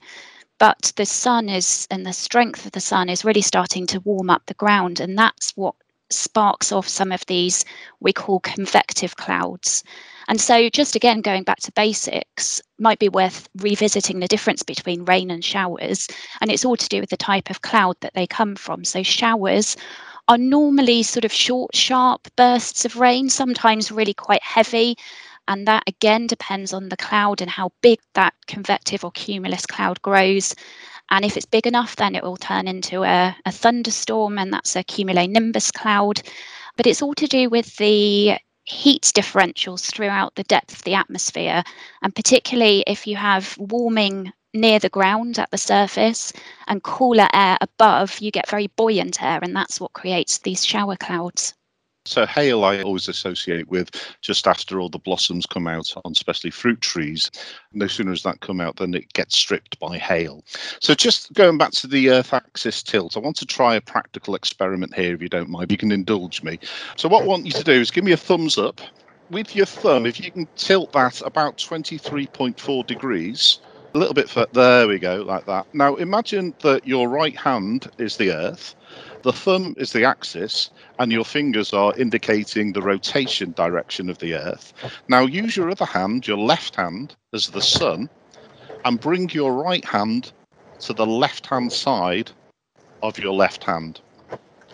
but 0.60 0.94
the 0.96 1.06
sun 1.06 1.50
is 1.50 1.88
and 1.92 2.06
the 2.06 2.14
strength 2.14 2.66
of 2.66 2.72
the 2.72 2.80
sun 2.80 3.10
is 3.10 3.26
really 3.26 3.42
starting 3.42 3.86
to 3.88 4.00
warm 4.02 4.30
up 4.30 4.46
the 4.46 4.54
ground 4.54 5.00
and 5.00 5.18
that's 5.18 5.52
what 5.58 5.76
sparks 6.10 6.72
off 6.72 6.88
some 6.88 7.12
of 7.12 7.26
these 7.26 7.66
we 8.00 8.14
call 8.14 8.40
convective 8.40 9.16
clouds 9.18 9.84
and 10.28 10.40
so 10.40 10.70
just 10.70 10.96
again 10.96 11.22
going 11.22 11.44
back 11.44 11.60
to 11.60 11.72
basics 11.74 12.62
might 12.80 13.00
be 13.00 13.10
worth 13.10 13.48
revisiting 13.58 14.20
the 14.20 14.28
difference 14.28 14.64
between 14.64 15.06
rain 15.06 15.32
and 15.32 15.44
showers 15.44 16.08
and 16.42 16.52
it's 16.52 16.66
all 16.66 16.78
to 16.78 16.90
do 16.90 17.00
with 17.00 17.10
the 17.10 17.18
type 17.18 17.50
of 17.50 17.62
cloud 17.62 17.96
that 18.02 18.14
they 18.14 18.28
come 18.28 18.56
from 18.56 18.84
so 18.84 19.04
showers 19.04 19.76
are 20.30 20.38
normally 20.38 21.04
sort 21.04 21.26
of 21.26 21.34
short 21.34 21.76
sharp 21.76 22.28
bursts 22.36 22.86
of 22.86 22.98
rain 22.98 23.30
sometimes 23.30 23.92
really 23.92 24.14
quite 24.14 24.44
heavy 24.44 24.96
and 25.48 25.68
that 25.68 25.84
again 25.88 26.28
depends 26.28 26.74
on 26.74 26.90
the 26.90 26.98
cloud 26.98 27.42
and 27.42 27.50
how 27.50 27.72
big 27.82 28.00
that 28.14 28.34
convective 28.48 29.04
or 29.04 29.12
cumulus 29.12 29.66
cloud 29.66 30.02
grows. 30.02 30.56
And 31.10 31.26
if 31.26 31.36
it's 31.36 31.46
big 31.46 31.68
enough, 31.68 31.96
then 31.98 32.16
it 32.16 32.24
will 32.24 32.38
turn 32.38 32.68
into 32.68 33.04
a, 33.04 33.36
a 33.46 33.52
thunderstorm, 33.52 34.40
and 34.40 34.54
that's 34.54 34.76
a 34.76 34.84
cumulonimbus 34.84 35.74
cloud. 35.74 36.22
But 36.78 36.88
it's 36.88 37.02
all 37.02 37.14
to 37.16 37.28
do 37.28 37.50
with 37.50 37.76
the 37.76 38.38
heat 38.66 39.04
differentials 39.16 39.92
throughout 39.92 40.36
the 40.36 40.44
depth 40.44 40.74
of 40.74 40.84
the 40.84 40.94
atmosphere. 40.94 41.64
And 42.02 42.16
particularly 42.16 42.84
if 42.88 43.08
you 43.08 43.16
have 43.16 43.58
warming 43.58 44.32
near 44.54 44.80
the 44.80 44.90
ground 44.90 45.40
at 45.40 45.52
the 45.52 45.58
surface 45.58 46.32
and 46.68 46.84
cooler 46.84 47.28
air 47.34 47.58
above, 47.62 48.20
you 48.20 48.32
get 48.32 48.50
very 48.50 48.68
buoyant 48.68 49.22
air, 49.22 49.40
and 49.42 49.56
that's 49.56 49.80
what 49.80 49.94
creates 49.94 50.38
these 50.40 50.66
shower 50.66 50.96
clouds. 50.96 51.54
So 52.06 52.26
hail 52.26 52.66
I 52.66 52.82
always 52.82 53.08
associate 53.08 53.70
with 53.70 53.90
just 54.20 54.46
after 54.46 54.80
all 54.80 54.90
the 54.90 54.98
blossoms 54.98 55.46
come 55.46 55.68
out 55.68 55.94
on 56.04 56.12
especially 56.12 56.52
fruit 56.52 56.82
trees. 56.82 57.32
No 57.72 57.88
sooner 57.88 58.12
as 58.12 58.24
that 58.24 58.42
come 58.42 58.60
out 58.60 58.76
than 58.76 58.94
it 58.94 59.14
gets 59.14 59.38
stripped 59.38 59.80
by 59.80 59.98
hail. 59.98 60.44
So 60.82 60.94
just 60.94 61.32
going 61.34 61.58
back 61.58 61.72
to 61.72 61.88
the 61.88 62.10
Earth 62.10 62.34
axis 62.34 62.84
tilt, 62.84 63.16
I 63.16 63.22
want 63.22 63.38
to 63.38 63.46
try 63.46 63.76
a 63.76 63.82
practical 63.82 64.36
experiment 64.36 64.94
here 64.94 65.16
if 65.16 65.22
you 65.22 65.30
don't 65.30 65.50
mind. 65.50 65.72
You 65.72 65.78
can 65.78 65.94
indulge 65.94 66.44
me. 66.44 66.60
So 66.98 67.08
what 67.08 67.24
I 67.24 67.26
want 67.26 67.46
you 67.46 67.54
to 67.54 67.64
do 67.64 67.72
is 67.72 67.90
give 67.90 68.04
me 68.04 68.12
a 68.12 68.18
thumbs 68.18 68.58
up. 68.58 68.82
With 69.32 69.56
your 69.56 69.66
thumb, 69.66 70.06
if 70.06 70.20
you 70.20 70.30
can 70.30 70.48
tilt 70.58 70.92
that 70.92 71.22
about 71.22 71.58
23.4 71.58 72.86
degrees, 72.86 73.60
a 73.96 73.98
little 73.98 74.14
bit 74.14 74.30
further, 74.30 74.50
there 74.52 74.88
we 74.88 75.00
go, 75.00 75.22
like 75.22 75.46
that. 75.46 75.74
Now 75.74 75.96
imagine 75.96 76.54
that 76.62 76.86
your 76.86 77.08
right 77.08 77.38
hand 77.38 77.90
is 77.98 78.18
the 78.18 78.32
Earth, 78.32 78.76
the 79.24 79.34
thumb 79.34 79.74
is 79.78 79.94
the 79.94 80.04
axis, 80.04 80.70
and 81.00 81.12
your 81.12 81.24
fingers 81.24 81.74
are 81.74 81.96
indicating 81.98 82.74
the 82.74 82.82
rotation 82.82 83.54
direction 83.54 84.10
of 84.10 84.20
the 84.20 84.36
Earth. 84.36 84.74
Now 85.08 85.22
use 85.22 85.56
your 85.58 85.72
other 85.72 85.86
hand, 85.86 86.28
your 86.28 86.38
left 86.38 86.76
hand, 86.76 87.16
as 87.34 87.50
the 87.50 87.62
sun, 87.62 88.10
and 88.86 89.00
bring 89.00 89.30
your 89.30 89.54
right 89.54 89.86
hand 89.86 90.34
to 90.82 90.94
the 90.94 91.06
left 91.06 91.48
hand 91.48 91.72
side 91.72 92.32
of 93.02 93.18
your 93.18 93.34
left 93.34 93.64
hand. 93.64 94.02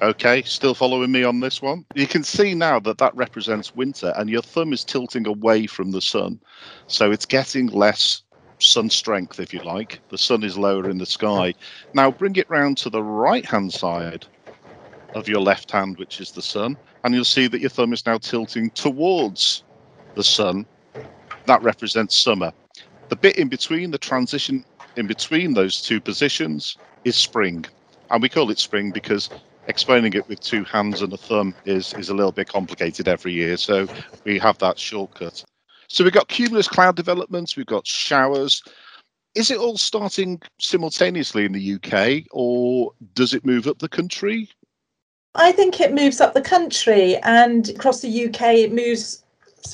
Okay, 0.01 0.41
still 0.43 0.73
following 0.73 1.11
me 1.11 1.23
on 1.23 1.41
this 1.41 1.61
one? 1.61 1.85
You 1.93 2.07
can 2.07 2.23
see 2.23 2.55
now 2.55 2.79
that 2.79 2.97
that 2.99 3.15
represents 3.15 3.75
winter 3.75 4.13
and 4.15 4.29
your 4.29 4.41
thumb 4.41 4.73
is 4.73 4.83
tilting 4.83 5.27
away 5.27 5.67
from 5.67 5.91
the 5.91 6.01
sun. 6.01 6.39
So 6.87 7.11
it's 7.11 7.25
getting 7.25 7.67
less 7.67 8.23
sun 8.59 8.89
strength, 8.89 9.39
if 9.39 9.53
you 9.53 9.61
like. 9.61 9.99
The 10.09 10.17
sun 10.17 10.43
is 10.43 10.57
lower 10.57 10.89
in 10.89 10.97
the 10.97 11.05
sky. 11.05 11.53
Now 11.93 12.11
bring 12.11 12.35
it 12.37 12.49
round 12.49 12.77
to 12.77 12.89
the 12.89 13.03
right 13.03 13.45
hand 13.45 13.73
side 13.73 14.25
of 15.15 15.27
your 15.27 15.41
left 15.41 15.71
hand, 15.71 15.97
which 15.97 16.21
is 16.21 16.31
the 16.31 16.41
sun, 16.41 16.77
and 17.03 17.13
you'll 17.13 17.25
see 17.25 17.47
that 17.47 17.61
your 17.61 17.69
thumb 17.69 17.93
is 17.93 18.05
now 18.05 18.17
tilting 18.17 18.69
towards 18.71 19.63
the 20.15 20.23
sun. 20.23 20.65
That 21.45 21.61
represents 21.63 22.15
summer. 22.15 22.51
The 23.09 23.15
bit 23.15 23.37
in 23.37 23.47
between, 23.47 23.91
the 23.91 23.97
transition 23.97 24.63
in 24.95 25.07
between 25.07 25.53
those 25.53 25.81
two 25.81 25.99
positions, 25.99 26.77
is 27.05 27.15
spring. 27.15 27.65
And 28.11 28.21
we 28.21 28.29
call 28.29 28.49
it 28.51 28.59
spring 28.59 28.91
because 28.91 29.29
explaining 29.67 30.13
it 30.13 30.27
with 30.27 30.39
two 30.41 30.63
hands 30.63 31.01
and 31.01 31.13
a 31.13 31.17
thumb 31.17 31.55
is, 31.65 31.93
is 31.93 32.09
a 32.09 32.13
little 32.13 32.31
bit 32.31 32.49
complicated 32.49 33.07
every 33.07 33.31
year. 33.31 33.55
So 33.57 33.87
we 34.25 34.37
have 34.39 34.57
that 34.59 34.79
shortcut. 34.79 35.43
So 35.87 36.03
we've 36.03 36.13
got 36.13 36.27
cumulus 36.27 36.67
cloud 36.67 36.95
developments, 36.95 37.55
we've 37.55 37.65
got 37.65 37.85
showers. 37.85 38.61
Is 39.35 39.51
it 39.51 39.57
all 39.57 39.77
starting 39.77 40.41
simultaneously 40.59 41.45
in 41.45 41.51
the 41.51 41.75
UK 41.75 42.25
or 42.31 42.91
does 43.13 43.33
it 43.33 43.45
move 43.45 43.67
up 43.67 43.79
the 43.79 43.89
country? 43.89 44.49
I 45.35 45.51
think 45.51 45.79
it 45.79 45.93
moves 45.93 46.19
up 46.19 46.33
the 46.33 46.41
country 46.41 47.17
and 47.17 47.69
across 47.69 48.01
the 48.01 48.25
UK, 48.25 48.41
it 48.55 48.73
moves 48.73 49.23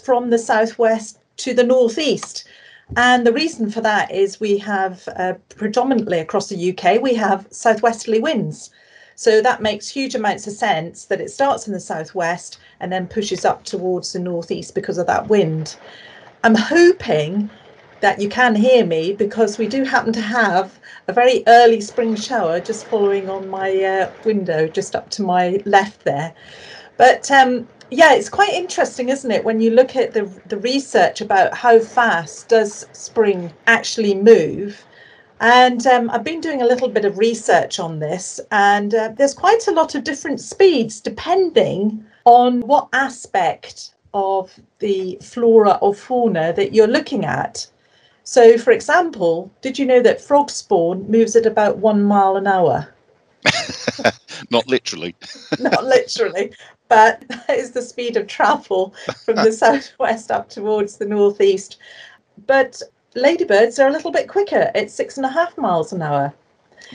from 0.04 0.30
the 0.30 0.38
southwest 0.38 1.20
to 1.38 1.54
the 1.54 1.64
northeast. 1.64 2.46
And 2.98 3.26
the 3.26 3.34
reason 3.34 3.72
for 3.72 3.82
that 3.82 4.12
is 4.12 4.40
we 4.40 4.58
have 4.60 5.08
uh, 5.16 5.36
predominantly 5.56 6.20
across 6.20 6.50
the 6.50 6.72
UK, 6.72 7.02
we 7.02 7.16
have 7.16 7.48
southwesterly 7.52 8.20
winds. 8.20 8.70
So 9.16 9.42
that 9.42 9.62
makes 9.62 9.88
huge 9.88 10.14
amounts 10.14 10.46
of 10.46 10.54
sense 10.54 11.06
that 11.06 11.22
it 11.22 11.32
starts 11.32 11.68
in 11.68 11.74
the 11.74 11.80
southwest 11.80 12.60
and 12.82 12.92
then 12.92 13.08
pushes 13.08 13.46
up 13.46 13.64
towards 13.64 14.12
the 14.12 14.20
northeast 14.20 14.76
because 14.76 14.98
of 14.98 15.08
that 15.08 15.30
wind. 15.30 15.78
I'm 16.44 16.56
hoping 16.56 17.50
that 18.06 18.22
you 18.22 18.30
can 18.30 18.54
hear 18.54 18.86
me 18.86 19.14
because 19.14 19.58
we 19.58 19.68
do 19.68 19.84
happen 19.84 20.14
to 20.14 20.22
have 20.22 20.80
a 21.08 21.14
very 21.14 21.42
early 21.48 21.82
spring 21.82 22.16
shower 22.16 22.60
just 22.60 22.86
following 22.86 23.32
on 23.32 23.50
my 23.50 23.82
uh, 23.84 24.12
window, 24.24 24.68
just 24.68 24.96
up 24.96 25.10
to 25.10 25.24
my 25.24 25.60
left 25.66 26.04
there. 26.04 26.32
But 26.98 27.32
um, 27.32 27.68
yeah, 27.90 28.14
it's 28.14 28.30
quite 28.30 28.54
interesting, 28.54 29.10
isn't 29.10 29.32
it, 29.32 29.44
when 29.44 29.60
you 29.60 29.72
look 29.72 29.96
at 29.96 30.14
the, 30.14 30.32
the 30.46 30.58
research 30.58 31.22
about 31.22 31.56
how 31.56 31.80
fast 31.80 32.48
does 32.48 32.86
spring 32.94 33.52
actually 33.66 34.14
move. 34.14 34.86
And 35.40 35.88
um, 35.88 36.12
I've 36.12 36.24
been 36.24 36.42
doing 36.42 36.62
a 36.62 36.68
little 36.68 36.90
bit 36.90 37.06
of 37.06 37.18
research 37.18 37.80
on 37.80 37.98
this, 37.98 38.40
and 38.52 38.94
uh, 38.94 39.14
there's 39.18 39.34
quite 39.34 39.68
a 39.68 39.72
lot 39.72 39.96
of 39.96 40.04
different 40.04 40.40
speeds 40.40 41.02
depending 41.02 42.06
on 42.26 42.62
what 42.62 42.88
aspect 42.94 43.96
of 44.14 44.54
the 44.78 45.18
flora 45.24 45.80
or 45.82 45.96
fauna 45.96 46.54
that 46.54 46.72
you're 46.72 46.96
looking 47.00 47.26
at. 47.26 47.66
So, 48.26 48.58
for 48.58 48.72
example, 48.72 49.52
did 49.62 49.78
you 49.78 49.86
know 49.86 50.02
that 50.02 50.20
frog 50.20 50.50
spawn 50.50 51.10
moves 51.10 51.36
at 51.36 51.46
about 51.46 51.78
one 51.78 52.04
mile 52.04 52.36
an 52.36 52.48
hour? 52.48 52.94
Not 54.50 54.68
literally. 54.68 55.16
Not 55.60 55.86
literally, 55.86 56.52
but 56.90 57.24
that 57.30 57.52
is 57.52 57.72
the 57.72 57.84
speed 57.84 58.18
of 58.18 58.26
travel 58.26 58.96
from 59.24 59.36
the 59.36 59.52
southwest 59.52 60.32
up 60.32 60.50
towards 60.50 60.98
the 60.98 61.06
northeast. 61.06 61.78
But 62.48 62.82
ladybirds 63.14 63.78
are 63.78 63.88
a 63.88 63.92
little 63.92 64.12
bit 64.12 64.28
quicker 64.28 64.72
at 64.74 64.90
six 64.90 65.18
and 65.18 65.26
a 65.26 65.30
half 65.30 65.56
miles 65.56 65.94
an 65.94 66.02
hour. 66.02 66.34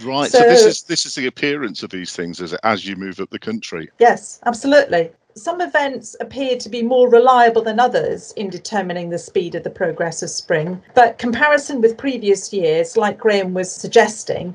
Right. 0.03 0.31
So, 0.31 0.41
so 0.41 0.49
this 0.49 0.67
is 0.67 0.83
this 0.83 1.07
is 1.07 1.15
the 1.15 1.27
appearance 1.27 1.85
of 1.85 1.91
these 1.91 2.13
things 2.13 2.41
as 2.41 2.55
as 2.65 2.87
you 2.87 2.97
move 2.97 3.21
up 3.21 3.31
the 3.31 3.39
country. 3.39 3.89
Yes, 4.01 4.41
absolutely 4.47 5.13
some 5.35 5.61
events 5.61 6.17
appear 6.21 6.57
to 6.57 6.69
be 6.69 6.83
more 6.83 7.09
reliable 7.09 7.63
than 7.63 7.81
others 7.81 8.33
in 8.37 8.51
determining 8.51 9.11
the 9.11 9.19
speed 9.19 9.55
of 9.55 9.65
the 9.65 9.71
progress 9.71 10.23
of 10.23 10.31
spring, 10.31 10.83
but 10.95 11.19
comparison 11.19 11.81
with 11.81 11.97
previous 11.97 12.53
years, 12.53 12.97
like 12.97 13.19
Graham 13.19 13.55
was 13.55 13.73
suggesting, 13.73 14.55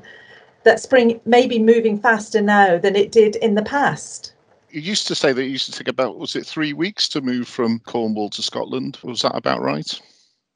that 0.64 0.80
spring 0.80 1.20
may 1.24 1.46
be 1.46 1.58
moving 1.58 1.98
faster 1.98 2.40
now 2.40 2.76
than 2.76 2.96
it 2.96 3.12
did 3.12 3.36
in 3.36 3.54
the 3.54 3.62
past. 3.62 4.32
You 4.70 4.80
used 4.80 5.06
to 5.06 5.14
say 5.14 5.32
that 5.32 5.40
it 5.40 5.48
used 5.48 5.66
to 5.66 5.78
take 5.78 5.88
about, 5.88 6.18
was 6.18 6.36
it 6.36 6.44
three 6.44 6.72
weeks 6.72 7.08
to 7.10 7.20
move 7.20 7.48
from 7.48 7.78
Cornwall 7.80 8.30
to 8.30 8.42
Scotland? 8.42 8.98
Was 9.02 9.22
that 9.22 9.36
about 9.36 9.62
right? 9.62 10.00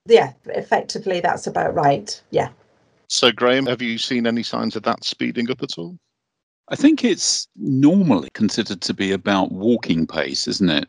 Yeah, 0.07 0.33
effectively, 0.47 1.21
that's 1.21 1.47
about 1.47 1.75
right. 1.75 2.21
Yeah. 2.31 2.49
So, 3.09 3.33
Graham, 3.33 3.67
have 3.67 3.83
you 3.83 3.99
seen 3.99 4.27
any 4.27 4.43
signs 4.43 4.77
of 4.77 4.83
that 4.83 5.05
speeding 5.05 5.51
up 5.51 5.63
at 5.63 5.79
all? 5.79 5.99
I 6.71 6.77
think 6.77 7.03
it's 7.03 7.49
normally 7.57 8.31
considered 8.33 8.81
to 8.83 8.95
be 8.95 9.11
about 9.11 9.51
walking 9.51 10.07
pace, 10.07 10.47
isn't 10.47 10.71
it? 10.71 10.89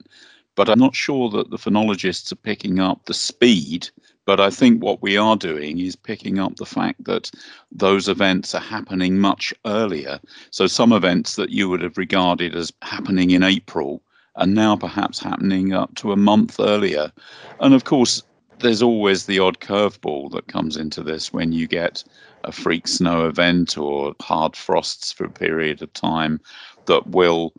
But 0.56 0.70
I'm 0.70 0.78
not 0.78 0.96
sure 0.96 1.28
that 1.32 1.50
the 1.50 1.58
phenologists 1.58 2.32
are 2.32 2.36
picking 2.36 2.80
up 2.80 3.06
the 3.06 3.16
speed. 3.16 3.90
But 4.28 4.40
I 4.40 4.52
think 4.52 4.84
what 4.84 5.02
we 5.02 5.18
are 5.18 5.36
doing 5.36 5.80
is 5.80 5.96
picking 5.96 6.38
up 6.38 6.58
the 6.58 6.68
fact 6.68 7.04
that 7.06 7.32
those 7.72 8.08
events 8.08 8.54
are 8.54 8.62
happening 8.62 9.18
much 9.18 9.54
earlier. 9.66 10.20
So 10.52 10.68
some 10.68 10.92
events 10.92 11.36
that 11.36 11.50
you 11.50 11.68
would 11.70 11.82
have 11.82 11.98
regarded 11.98 12.56
as 12.56 12.72
happening 12.84 13.32
in 13.32 13.42
April 13.42 14.04
are 14.36 14.46
now 14.46 14.76
perhaps 14.76 15.20
happening 15.20 15.74
up 15.74 15.96
to 15.96 16.12
a 16.12 16.18
month 16.18 16.60
earlier. 16.60 17.12
And 17.60 17.74
of 17.74 17.86
course, 17.86 18.22
there's 18.62 18.82
always 18.82 19.25
the 19.25 19.39
odd 19.39 19.60
curveball 19.60 20.32
that 20.32 20.48
comes 20.48 20.77
into 20.77 21.03
this 21.03 21.34
when 21.34 21.51
you 21.51 21.68
get 21.68 22.03
a 22.44 22.51
freak 22.51 22.88
snow 22.88 23.27
event 23.27 23.77
or 23.77 24.15
hard 24.22 24.56
frosts 24.56 25.12
for 25.12 25.25
a 25.25 25.30
period 25.30 25.82
of 25.82 25.91
time 25.94 26.39
that 26.86 27.08
will 27.08 27.53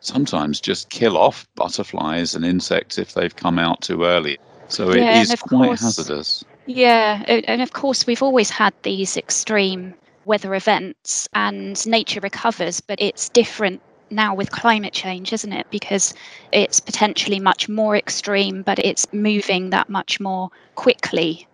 sometimes 0.00 0.60
just 0.60 0.90
kill 0.90 1.16
off 1.16 1.46
butterflies 1.54 2.34
and 2.34 2.44
insects 2.44 2.98
if 2.98 3.14
they've 3.14 3.36
come 3.36 3.58
out 3.58 3.80
too 3.82 4.04
early. 4.04 4.38
So 4.68 4.94
yeah, 4.94 5.20
it 5.20 5.30
is 5.30 5.40
quite 5.40 5.66
course, 5.66 5.80
hazardous. 5.80 6.44
Yeah, 6.66 7.24
and 7.26 7.60
of 7.60 7.72
course, 7.72 8.06
we've 8.06 8.22
always 8.22 8.50
had 8.50 8.72
these 8.82 9.16
extreme 9.16 9.94
weather 10.26 10.54
events 10.54 11.28
and 11.34 11.84
nature 11.86 12.20
recovers, 12.20 12.80
but 12.80 13.00
it's 13.00 13.28
different 13.30 13.82
now 14.10 14.34
with 14.34 14.50
climate 14.50 14.92
change, 14.92 15.32
isn't 15.32 15.52
it? 15.52 15.66
Because 15.70 16.14
it's 16.52 16.80
potentially 16.80 17.40
much 17.40 17.68
more 17.68 17.96
extreme, 17.96 18.62
but 18.62 18.78
it's 18.78 19.10
moving 19.12 19.70
that 19.70 19.88
much 19.88 20.20
more 20.20 20.50
quickly. 20.74 21.46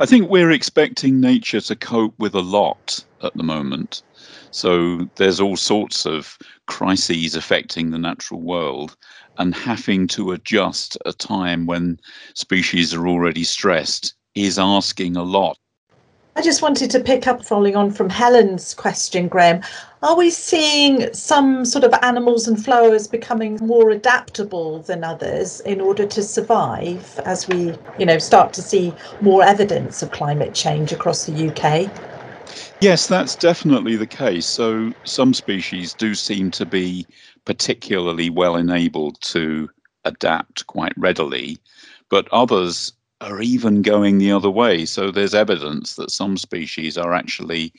I 0.00 0.06
think 0.06 0.28
we're 0.28 0.50
expecting 0.50 1.20
nature 1.20 1.60
to 1.60 1.76
cope 1.76 2.18
with 2.18 2.34
a 2.34 2.40
lot 2.40 3.04
at 3.22 3.34
the 3.34 3.42
moment. 3.42 4.02
So 4.50 5.08
there's 5.14 5.40
all 5.40 5.56
sorts 5.56 6.06
of 6.06 6.36
crises 6.66 7.36
affecting 7.36 7.90
the 7.90 7.98
natural 7.98 8.40
world, 8.40 8.96
and 9.38 9.54
having 9.54 10.06
to 10.08 10.32
adjust 10.32 10.98
a 11.06 11.12
time 11.12 11.66
when 11.66 11.98
species 12.34 12.92
are 12.92 13.06
already 13.06 13.44
stressed 13.44 14.14
is 14.34 14.58
asking 14.58 15.16
a 15.16 15.22
lot. 15.22 15.56
I 16.40 16.42
just 16.42 16.62
wanted 16.62 16.90
to 16.92 17.00
pick 17.00 17.26
up 17.26 17.44
following 17.44 17.76
on 17.76 17.90
from 17.90 18.08
Helen's 18.08 18.72
question, 18.72 19.28
Graham. 19.28 19.60
Are 20.02 20.16
we 20.16 20.30
seeing 20.30 21.12
some 21.12 21.66
sort 21.66 21.84
of 21.84 21.92
animals 22.00 22.48
and 22.48 22.64
flowers 22.64 23.06
becoming 23.06 23.58
more 23.60 23.90
adaptable 23.90 24.78
than 24.78 25.04
others 25.04 25.60
in 25.60 25.82
order 25.82 26.06
to 26.06 26.22
survive 26.22 27.20
as 27.26 27.46
we, 27.46 27.74
you 27.98 28.06
know, 28.06 28.16
start 28.16 28.54
to 28.54 28.62
see 28.62 28.94
more 29.20 29.42
evidence 29.42 30.02
of 30.02 30.12
climate 30.12 30.54
change 30.54 30.92
across 30.92 31.26
the 31.26 31.50
UK? 31.50 31.90
Yes, 32.80 33.06
that's 33.06 33.36
definitely 33.36 33.96
the 33.96 34.06
case. 34.06 34.46
So 34.46 34.94
some 35.04 35.34
species 35.34 35.92
do 35.92 36.14
seem 36.14 36.50
to 36.52 36.64
be 36.64 37.06
particularly 37.44 38.30
well 38.30 38.56
enabled 38.56 39.20
to 39.24 39.68
adapt 40.06 40.66
quite 40.68 40.94
readily, 40.96 41.58
but 42.08 42.26
others 42.32 42.94
are 43.20 43.40
even 43.40 43.82
going 43.82 44.18
the 44.18 44.32
other 44.32 44.50
way. 44.50 44.84
So 44.84 45.10
there's 45.10 45.34
evidence 45.34 45.94
that 45.96 46.10
some 46.10 46.36
species 46.36 46.96
are 46.96 47.12
actually 47.12 47.72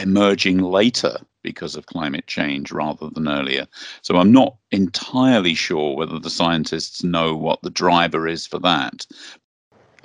emerging 0.00 0.58
later 0.58 1.16
because 1.42 1.76
of 1.76 1.86
climate 1.86 2.26
change 2.26 2.72
rather 2.72 3.08
than 3.10 3.28
earlier. 3.28 3.66
So 4.02 4.16
I'm 4.16 4.32
not 4.32 4.56
entirely 4.70 5.54
sure 5.54 5.96
whether 5.96 6.18
the 6.18 6.30
scientists 6.30 7.02
know 7.02 7.36
what 7.36 7.62
the 7.62 7.70
driver 7.70 8.26
is 8.26 8.46
for 8.46 8.58
that. 8.60 9.06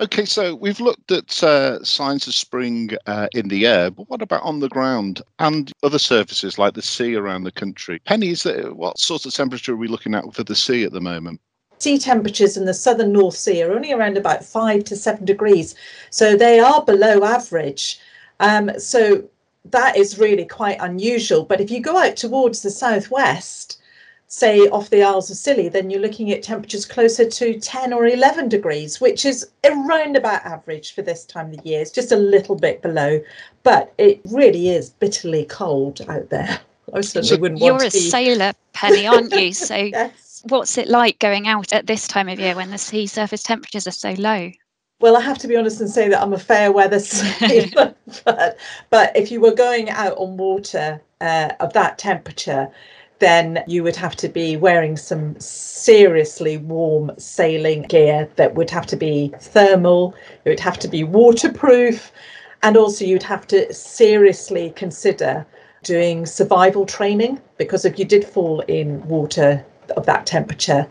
Okay, 0.00 0.24
so 0.24 0.56
we've 0.56 0.80
looked 0.80 1.12
at 1.12 1.42
uh, 1.42 1.82
signs 1.84 2.26
of 2.26 2.34
spring 2.34 2.90
uh, 3.06 3.28
in 3.32 3.46
the 3.48 3.66
air, 3.66 3.92
but 3.92 4.08
what 4.08 4.22
about 4.22 4.42
on 4.42 4.58
the 4.58 4.68
ground 4.68 5.22
and 5.38 5.70
other 5.84 6.00
surfaces 6.00 6.58
like 6.58 6.74
the 6.74 6.82
sea 6.82 7.14
around 7.14 7.44
the 7.44 7.52
country? 7.52 8.00
Penny, 8.00 8.30
is 8.30 8.42
there, 8.42 8.74
what 8.74 8.98
sort 8.98 9.24
of 9.24 9.32
temperature 9.32 9.74
are 9.74 9.76
we 9.76 9.86
looking 9.86 10.14
at 10.14 10.34
for 10.34 10.42
the 10.42 10.56
sea 10.56 10.82
at 10.82 10.92
the 10.92 11.00
moment? 11.00 11.40
Sea 11.78 11.98
temperatures 11.98 12.56
in 12.56 12.64
the 12.64 12.74
southern 12.74 13.12
North 13.12 13.36
Sea 13.36 13.62
are 13.62 13.72
only 13.72 13.92
around 13.92 14.16
about 14.16 14.44
five 14.44 14.84
to 14.84 14.96
seven 14.96 15.24
degrees. 15.24 15.74
So 16.10 16.36
they 16.36 16.58
are 16.60 16.84
below 16.84 17.24
average. 17.24 18.00
Um, 18.40 18.78
so 18.78 19.24
that 19.66 19.96
is 19.96 20.18
really 20.18 20.44
quite 20.44 20.78
unusual. 20.80 21.44
But 21.44 21.60
if 21.60 21.70
you 21.70 21.80
go 21.80 21.96
out 21.96 22.16
towards 22.16 22.62
the 22.62 22.70
southwest, 22.70 23.80
say 24.26 24.60
off 24.68 24.90
the 24.90 25.02
Isles 25.02 25.30
of 25.30 25.36
Scilly, 25.36 25.68
then 25.68 25.90
you're 25.90 26.00
looking 26.00 26.32
at 26.32 26.42
temperatures 26.42 26.84
closer 26.84 27.28
to 27.28 27.60
10 27.60 27.92
or 27.92 28.06
11 28.06 28.48
degrees, 28.48 29.00
which 29.00 29.24
is 29.24 29.48
around 29.64 30.16
about 30.16 30.44
average 30.44 30.94
for 30.94 31.02
this 31.02 31.24
time 31.24 31.50
of 31.50 31.62
the 31.62 31.68
year. 31.68 31.80
It's 31.80 31.90
just 31.90 32.12
a 32.12 32.16
little 32.16 32.56
bit 32.56 32.82
below, 32.82 33.20
but 33.62 33.92
it 33.98 34.20
really 34.30 34.70
is 34.70 34.90
bitterly 34.90 35.44
cold 35.46 36.00
out 36.08 36.30
there. 36.30 36.58
I 36.94 37.00
certainly 37.00 37.40
wouldn't 37.40 37.60
You're 37.60 37.74
want 37.74 37.84
a 37.84 37.90
be. 37.90 38.10
sailor, 38.10 38.52
Penny, 38.72 39.06
aren't 39.06 39.32
you? 39.32 39.52
So 39.52 39.74
yes. 39.76 40.23
What's 40.44 40.78
it 40.78 40.88
like 40.88 41.18
going 41.18 41.46
out 41.46 41.72
at 41.72 41.86
this 41.86 42.06
time 42.06 42.28
of 42.28 42.38
year 42.38 42.54
when 42.54 42.70
the 42.70 42.78
sea 42.78 43.06
surface 43.06 43.42
temperatures 43.42 43.86
are 43.86 43.92
so 43.92 44.12
low? 44.18 44.50
Well, 45.00 45.16
I 45.16 45.20
have 45.20 45.38
to 45.38 45.48
be 45.48 45.56
honest 45.56 45.80
and 45.80 45.90
say 45.90 46.08
that 46.08 46.22
I'm 46.22 46.32
a 46.32 46.38
fair 46.38 46.72
weather 46.72 46.98
sailor, 47.00 47.94
but, 48.24 48.56
but 48.90 49.16
if 49.16 49.30
you 49.30 49.40
were 49.40 49.54
going 49.54 49.90
out 49.90 50.16
on 50.16 50.36
water 50.36 51.00
uh, 51.20 51.50
of 51.60 51.72
that 51.72 51.98
temperature, 51.98 52.68
then 53.18 53.62
you 53.66 53.82
would 53.82 53.96
have 53.96 54.16
to 54.16 54.28
be 54.28 54.56
wearing 54.56 54.96
some 54.96 55.38
seriously 55.40 56.58
warm 56.58 57.12
sailing 57.18 57.82
gear 57.82 58.28
that 58.36 58.54
would 58.54 58.70
have 58.70 58.86
to 58.86 58.96
be 58.96 59.32
thermal, 59.40 60.14
it 60.44 60.48
would 60.48 60.60
have 60.60 60.78
to 60.80 60.88
be 60.88 61.04
waterproof, 61.04 62.12
and 62.62 62.76
also 62.76 63.04
you'd 63.04 63.22
have 63.22 63.46
to 63.46 63.72
seriously 63.72 64.72
consider 64.76 65.46
doing 65.82 66.26
survival 66.26 66.86
training 66.86 67.40
because 67.58 67.84
if 67.84 67.98
you 67.98 68.04
did 68.04 68.24
fall 68.24 68.60
in 68.62 69.06
water 69.06 69.64
of 69.92 70.06
that 70.06 70.26
temperature, 70.26 70.86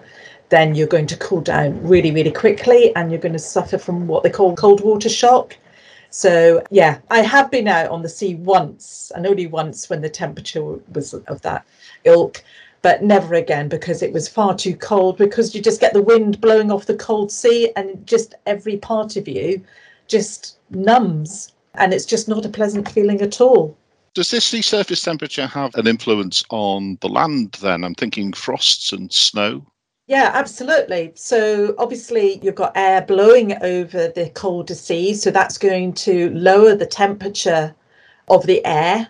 then 0.49 0.75
you're 0.75 0.87
going 0.87 1.07
to 1.07 1.17
cool 1.17 1.41
down 1.41 1.81
really, 1.81 2.11
really 2.11 2.31
quickly 2.31 2.95
and 2.95 3.11
you're 3.11 3.19
going 3.19 3.33
to 3.33 3.39
suffer 3.39 3.77
from 3.77 4.07
what 4.07 4.23
they 4.23 4.29
call 4.29 4.55
cold 4.55 4.81
water 4.81 5.09
shock. 5.09 5.57
So, 6.09 6.63
yeah, 6.69 6.99
I 7.09 7.21
have 7.21 7.49
been 7.49 7.67
out 7.67 7.89
on 7.89 8.03
the 8.03 8.09
sea 8.09 8.35
once 8.35 9.11
and 9.15 9.25
only 9.25 9.47
once 9.47 9.89
when 9.89 10.01
the 10.01 10.09
temperature 10.09 10.63
was 10.93 11.13
of 11.13 11.41
that 11.41 11.65
ilk, 12.03 12.43
but 12.83 13.01
never 13.01 13.33
again 13.33 13.67
because 13.67 14.03
it 14.03 14.13
was 14.13 14.27
far 14.29 14.55
too 14.55 14.75
cold. 14.75 15.17
Because 15.17 15.55
you 15.55 15.61
just 15.61 15.81
get 15.81 15.93
the 15.93 16.03
wind 16.03 16.39
blowing 16.39 16.71
off 16.71 16.85
the 16.85 16.95
cold 16.95 17.31
sea 17.31 17.71
and 17.75 18.05
just 18.05 18.35
every 18.45 18.77
part 18.77 19.15
of 19.15 19.27
you 19.27 19.63
just 20.07 20.57
numbs. 20.69 21.51
And 21.73 21.93
it's 21.93 22.05
just 22.05 22.27
not 22.27 22.45
a 22.45 22.49
pleasant 22.49 22.87
feeling 22.87 23.21
at 23.21 23.41
all. 23.41 23.75
Does 24.13 24.29
this 24.29 24.45
sea 24.45 24.61
surface 24.61 25.01
temperature 25.01 25.47
have 25.47 25.73
an 25.73 25.87
influence 25.87 26.43
on 26.51 26.99
the 27.01 27.09
land 27.09 27.57
then? 27.61 27.83
I'm 27.83 27.95
thinking 27.95 28.31
frosts 28.31 28.93
and 28.93 29.11
snow. 29.11 29.65
Yeah, 30.05 30.29
absolutely. 30.33 31.13
So 31.15 31.73
obviously 31.79 32.39
you've 32.43 32.53
got 32.53 32.73
air 32.75 33.01
blowing 33.01 33.53
over 33.63 34.09
the 34.09 34.29
colder 34.35 34.75
sea, 34.75 35.15
so 35.15 35.31
that's 35.31 35.57
going 35.57 35.93
to 35.93 36.29
lower 36.29 36.75
the 36.75 36.85
temperature 36.85 37.73
of 38.27 38.45
the 38.45 38.63
air. 38.65 39.07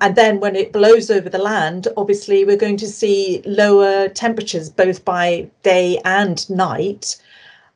And 0.00 0.14
then 0.14 0.38
when 0.38 0.54
it 0.54 0.72
blows 0.72 1.10
over 1.10 1.28
the 1.28 1.38
land, 1.38 1.88
obviously 1.96 2.44
we're 2.44 2.56
going 2.56 2.76
to 2.76 2.86
see 2.86 3.42
lower 3.44 4.08
temperatures 4.08 4.70
both 4.70 5.04
by 5.04 5.50
day 5.64 5.98
and 6.04 6.48
night, 6.48 7.20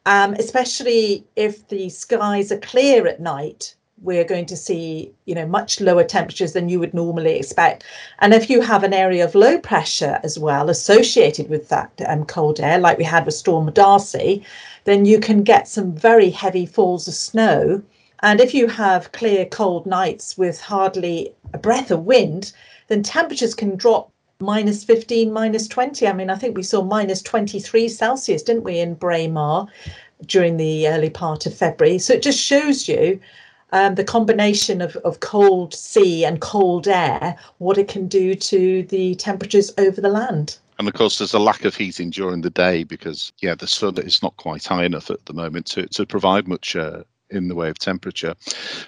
um, 0.07 0.35
especially 0.35 1.27
if 1.35 1.67
the 1.67 1.89
skies 1.89 2.53
are 2.53 2.59
clear 2.59 3.09
at 3.09 3.19
night 3.19 3.75
we're 4.03 4.25
going 4.25 4.47
to 4.47 4.57
see 4.57 5.13
you 5.25 5.35
know 5.35 5.47
much 5.47 5.81
lower 5.81 6.05
temperatures 6.05 6.53
than 6.53 6.69
you 6.69 6.79
would 6.81 6.95
normally 6.95 7.37
expect. 7.37 7.85
And 8.19 8.35
if 8.35 8.51
you 8.51 8.61
have 8.61 8.85
an 8.85 8.93
area 8.93 9.25
of 9.25 9.35
low 9.35 9.59
pressure 9.59 10.21
as 10.23 10.39
well 10.39 10.69
associated 10.71 11.49
with 11.49 11.69
that 11.69 11.91
um, 12.07 12.25
cold 12.25 12.61
air 12.61 12.79
like 12.79 12.99
we 12.99 13.05
had 13.05 13.25
with 13.27 13.35
storm 13.35 13.71
darcy 13.73 14.45
then 14.85 15.05
you 15.05 15.21
can 15.21 15.43
get 15.43 15.69
some 15.69 15.95
very 15.95 16.31
heavy 16.31 16.67
falls 16.67 17.07
of 17.07 17.15
snow. 17.15 17.83
And 18.21 18.41
if 18.41 18.55
you 18.55 18.69
have 18.69 19.13
clear 19.13 19.45
cold 19.47 19.87
nights 19.87 20.37
with 20.37 20.61
hardly 20.61 21.33
a 21.55 21.59
breath 21.59 21.91
of 21.91 22.05
wind 22.05 22.53
then 22.89 23.03
temperatures 23.03 23.55
can 23.55 23.77
drop 23.77 24.11
minus 24.41 24.83
15 24.83 25.33
minus 25.33 25.69
20 25.69 26.09
i 26.09 26.13
mean 26.13 26.29
i 26.29 26.35
think 26.35 26.57
we 26.57 26.65
saw 26.65 26.83
minus 26.83 27.23
23 27.23 27.89
celsius 27.89 28.43
didn't 28.43 28.65
we 28.65 28.81
in 28.81 28.93
braemar 28.95 29.69
during 30.27 30.57
the 30.57 30.89
early 30.89 31.11
part 31.11 31.47
of 31.47 31.55
february. 31.55 31.99
So 31.99 32.15
it 32.15 32.23
just 32.23 32.39
shows 32.39 32.89
you 32.89 33.21
um, 33.73 33.95
the 33.97 34.05
combination 34.05 34.81
of, 34.81 34.97
of 34.97 35.21
cold 35.21 35.75
sea 35.75 36.25
and 36.25 36.41
cold 36.41 36.87
air, 36.87 37.37
what 37.59 37.79
it 37.79 37.89
can 37.89 38.07
do 38.07 38.35
to 38.35 38.83
the 38.85 39.15
temperatures 39.17 39.73
over 39.79 40.01
the 40.01 40.09
land. 40.09 40.59
And 40.79 40.89
of 40.89 40.95
course, 40.95 41.19
there's 41.19 41.35
a 41.35 41.39
lack 41.39 41.65
of 41.65 41.77
heating 41.77 42.11
during 42.11 42.41
the 42.41 42.51
day 42.51 42.85
because, 42.85 43.33
yeah, 43.41 43.55
the 43.55 43.67
sun 43.67 43.99
is 43.99 44.23
not 44.23 44.37
quite 44.37 44.65
high 44.65 44.85
enough 44.85 45.11
at 45.11 45.25
the 45.27 45.35
moment 45.35 45.67
to, 45.67 45.87
to 45.89 46.07
provide 46.07 46.49
much 46.49 46.75
uh, 46.75 47.03
in 47.31 47.49
the 47.49 47.55
way 47.55 47.69
of 47.69 47.79
temperature. 47.79 48.35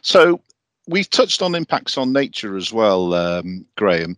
So 0.02 0.40
we've 0.88 1.08
touched 1.08 1.40
on 1.42 1.54
impacts 1.54 1.96
on 1.96 2.12
nature 2.12 2.56
as 2.56 2.72
well, 2.72 3.14
um, 3.14 3.64
Graham. 3.76 4.16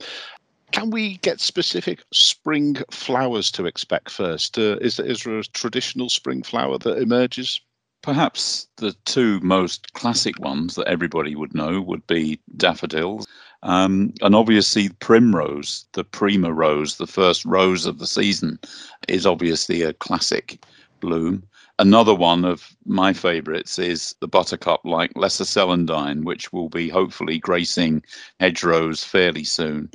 Can 0.72 0.90
we 0.90 1.18
get 1.18 1.40
specific 1.40 2.02
spring 2.12 2.76
flowers 2.90 3.50
to 3.52 3.66
expect 3.66 4.10
first? 4.10 4.58
Uh, 4.58 4.78
is, 4.80 4.98
is 4.98 5.22
there 5.22 5.38
a 5.38 5.44
traditional 5.44 6.08
spring 6.08 6.42
flower 6.42 6.78
that 6.78 6.98
emerges? 6.98 7.60
Perhaps 8.06 8.68
the 8.76 8.92
two 9.04 9.40
most 9.40 9.92
classic 9.94 10.38
ones 10.38 10.76
that 10.76 10.86
everybody 10.86 11.34
would 11.34 11.56
know 11.56 11.80
would 11.80 12.06
be 12.06 12.38
daffodils 12.56 13.26
um, 13.64 14.14
and 14.22 14.32
obviously 14.32 14.90
primrose, 14.90 15.86
the 15.94 16.04
prima 16.04 16.52
rose, 16.52 16.98
the 16.98 17.08
first 17.08 17.44
rose 17.44 17.84
of 17.84 17.98
the 17.98 18.06
season, 18.06 18.60
is 19.08 19.26
obviously 19.26 19.82
a 19.82 19.92
classic 19.92 20.64
bloom. 21.00 21.42
Another 21.80 22.14
one 22.14 22.44
of 22.44 22.76
my 22.84 23.12
favourites 23.12 23.76
is 23.76 24.14
the 24.20 24.28
buttercup 24.28 24.82
like 24.84 25.10
Lesser 25.16 25.42
Celandine, 25.42 26.22
which 26.22 26.52
will 26.52 26.68
be 26.68 26.88
hopefully 26.88 27.40
gracing 27.40 28.04
hedgerows 28.38 29.02
fairly 29.02 29.42
soon. 29.42 29.90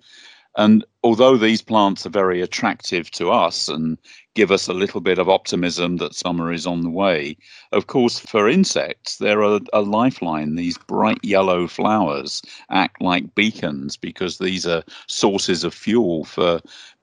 And 0.58 0.84
although 1.04 1.38
these 1.38 1.62
plants 1.62 2.06
are 2.06 2.10
very 2.10 2.42
attractive 2.42 3.10
to 3.12 3.32
us 3.32 3.70
and 3.70 3.98
give 4.36 4.52
us 4.52 4.68
a 4.68 4.74
little 4.74 5.00
bit 5.00 5.18
of 5.18 5.30
optimism 5.30 5.98
that 5.98 6.14
summer 6.16 6.52
is 6.52 6.68
on 6.68 6.82
the 6.82 6.90
way, 6.90 7.38
of 7.72 7.88
course, 7.88 8.20
for 8.20 8.50
insects, 8.50 9.18
they're 9.18 9.42
a, 9.42 9.62
a 9.72 9.82
lifeline. 9.82 10.56
These 10.56 10.78
bright 10.78 11.20
yellow 11.24 11.68
flowers 11.68 12.42
act 12.70 13.02
like 13.02 13.34
beacons 13.34 13.96
because 13.96 14.38
these 14.40 14.68
are 14.68 14.84
sources 15.08 15.64
of 15.64 15.74
fuel 15.74 16.26
for 16.26 16.60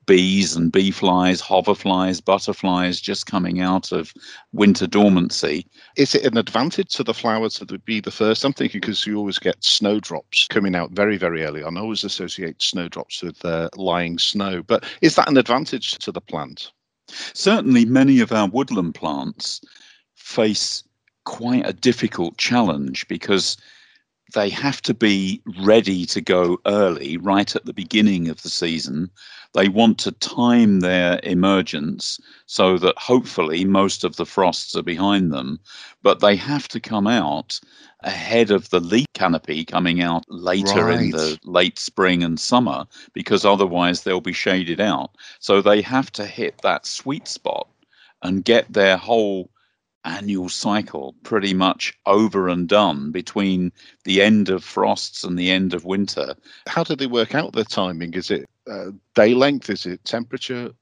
bees 0.09 0.57
and 0.57 0.73
bee 0.73 0.91
flies, 0.91 1.41
hoverflies, 1.43 2.25
butterflies 2.25 2.99
just 2.99 3.27
coming 3.27 3.61
out 3.61 3.93
of 3.93 4.15
winter 4.53 4.87
dormancy. 4.87 5.67
Is 5.97 6.15
it 6.15 6.25
an 6.25 6.39
advantage 6.39 6.95
to 6.95 7.05
the 7.05 7.13
flowers 7.13 7.55
to 7.57 7.67
be 7.67 8.01
the 8.01 8.11
first? 8.11 8.43
I'm 8.43 8.55
thinking 8.55 8.81
because 8.81 9.07
you 9.07 9.19
always 9.19 9.39
get 9.39 9.63
snowdrops 9.63 10.47
coming 10.49 10.75
out 10.75 10.93
very, 10.93 11.19
very 11.19 11.45
early 11.45 11.63
on. 11.63 11.77
I 11.77 11.81
always 11.81 12.05
associate 12.05 12.63
snowdrops 12.63 13.23
with 13.23 13.45
uh, 13.45 13.69
lying 13.77 14.19
snow. 14.19 14.63
But 14.63 14.85
is 15.03 15.15
that 15.17 15.29
an 15.29 15.37
advantage 15.37 15.99
to 15.99 16.11
the 16.11 16.23
plant? 16.23 16.73
Certainly, 17.35 17.85
many 17.85 18.21
of 18.21 18.33
our 18.33 18.49
woodland 18.49 18.95
plants 18.95 19.61
face 20.17 20.83
quite 21.25 21.69
a 21.69 21.75
difficult 21.75 22.39
challenge 22.39 23.07
because 23.09 23.59
they 24.35 24.49
have 24.51 24.83
to 24.83 24.95
be 24.95 25.43
ready 25.61 26.05
to 26.07 26.21
go 26.21 26.59
early, 26.67 27.17
right 27.19 27.55
at 27.55 27.65
the 27.65 27.73
beginning 27.73 28.29
of 28.29 28.43
the 28.43 28.51
season. 28.51 29.11
They 29.55 29.69
want 29.69 29.99
to 30.01 30.13
time 30.13 30.81
their 30.81 31.21
emergence 31.23 32.21
so 32.47 32.77
that 32.79 32.99
hopefully 32.99 33.65
most 33.65 34.05
of 34.05 34.17
the 34.17 34.27
frosts 34.27 34.77
are 34.77 34.83
behind 34.83 35.33
them, 35.33 35.59
but 36.03 36.21
they 36.21 36.37
have 36.37 36.69
to 36.69 36.81
come 36.81 37.07
out 37.07 37.59
ahead 38.01 38.51
of 38.51 38.71
the 38.71 38.81
leaf 38.81 39.07
canopy 39.15 39.65
coming 39.65 40.01
out 40.01 40.25
later 40.29 40.87
right. 40.87 41.01
in 41.01 41.11
the 41.11 41.39
late 41.45 41.79
spring 41.79 42.23
and 42.23 42.39
summer 42.39 42.87
because 43.13 43.45
otherwise 43.45 44.03
they'll 44.03 44.21
be 44.21 44.33
shaded 44.33 44.81
out. 44.81 45.17
So 45.41 45.61
they 45.61 45.83
have 45.83 46.13
to 46.13 46.27
hit 46.27 46.61
that 46.63 46.87
sweet 46.87 47.27
spot 47.27 47.69
and 48.23 48.45
get 48.45 48.73
their 48.73 48.97
whole 48.97 49.51
annual 50.05 50.49
cycle 50.49 51.15
pretty 51.23 51.53
much 51.53 51.93
over 52.07 52.49
and 52.49 52.69
done 52.69 53.11
between 53.11 53.73
the 54.05 54.23
end 54.23 54.49
of 54.49 54.65
frosts 54.65 55.25
and 55.25 55.39
the 55.39 55.51
end 55.51 55.75
of 55.75 55.85
winter. 55.85 56.35
How 56.67 56.85
do 56.85 56.95
they 56.95 57.07
work 57.07 57.35
out 57.35 57.53
the 57.53 57.65
timing? 57.65 58.15
Is 58.15 58.31
it 58.31 58.49
uh, 58.71 58.91
day 59.15 59.35
length? 59.35 59.71
Is 59.71 59.87
it 59.87 60.05
temperature? 60.05 60.73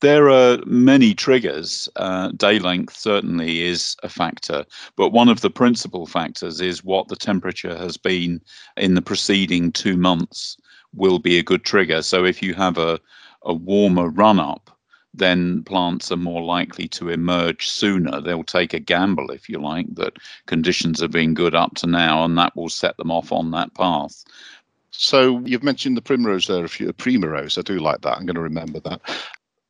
There 0.00 0.30
are 0.30 0.58
many 0.64 1.14
triggers. 1.14 1.88
Uh, 1.96 2.28
day 2.32 2.58
length 2.58 2.96
certainly 2.96 3.62
is 3.62 3.96
a 4.02 4.08
factor, 4.08 4.64
but 4.96 5.10
one 5.10 5.28
of 5.28 5.42
the 5.42 5.50
principal 5.50 6.06
factors 6.06 6.60
is 6.60 6.82
what 6.82 7.08
the 7.08 7.16
temperature 7.16 7.76
has 7.76 7.98
been 7.98 8.40
in 8.78 8.94
the 8.94 9.02
preceding 9.02 9.72
two 9.72 9.98
months 9.98 10.56
will 10.94 11.18
be 11.18 11.38
a 11.38 11.42
good 11.42 11.64
trigger. 11.64 12.02
So 12.02 12.24
if 12.24 12.42
you 12.42 12.54
have 12.54 12.78
a, 12.78 12.98
a 13.42 13.52
warmer 13.52 14.08
run 14.08 14.40
up, 14.40 14.70
then 15.12 15.64
plants 15.64 16.12
are 16.12 16.16
more 16.16 16.42
likely 16.42 16.88
to 16.88 17.08
emerge 17.08 17.68
sooner. 17.68 18.20
They'll 18.20 18.44
take 18.44 18.72
a 18.72 18.80
gamble, 18.80 19.30
if 19.30 19.48
you 19.48 19.60
like, 19.60 19.92
that 19.96 20.16
conditions 20.46 21.00
have 21.00 21.10
been 21.10 21.34
good 21.34 21.54
up 21.54 21.74
to 21.76 21.86
now, 21.86 22.24
and 22.24 22.38
that 22.38 22.54
will 22.56 22.68
set 22.68 22.96
them 22.96 23.10
off 23.10 23.32
on 23.32 23.50
that 23.50 23.74
path. 23.74 24.24
So 24.90 25.40
you've 25.44 25.62
mentioned 25.62 25.96
the 25.96 26.02
primrose 26.02 26.46
there, 26.46 26.64
a 26.64 26.68
few 26.68 26.92
primrose. 26.92 27.56
I 27.58 27.62
do 27.62 27.78
like 27.78 28.00
that. 28.02 28.16
I'm 28.16 28.26
going 28.26 28.34
to 28.34 28.40
remember 28.40 28.80
that. 28.80 29.00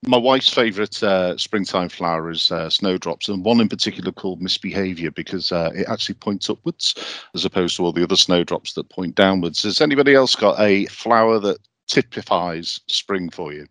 My 0.07 0.17
wife's 0.17 0.49
favourite 0.49 1.03
uh, 1.03 1.37
springtime 1.37 1.91
flower 1.91 2.31
is 2.31 2.51
uh, 2.51 2.71
snowdrops, 2.71 3.29
and 3.29 3.45
one 3.45 3.61
in 3.61 3.69
particular 3.69 4.13
called 4.13 4.41
misbehaviour 4.41 5.11
because 5.11 5.53
uh, 5.53 5.71
it 5.75 5.87
actually 5.89 6.15
points 6.15 6.49
upwards 6.49 6.95
as 7.35 7.45
opposed 7.45 7.77
to 7.77 7.85
all 7.85 7.93
the 7.93 8.03
other 8.03 8.17
snowdrops 8.17 8.73
that 8.75 8.89
point 8.89 9.15
downwards. 9.15 9.63
Has 9.65 9.83
anybody 9.83 10.15
else 10.15 10.35
got 10.35 10.59
a 10.59 10.87
flower 10.87 11.39
that 11.41 11.59
typifies 11.87 12.81
spring 12.87 13.29
for 13.29 13.53
you? 13.53 13.67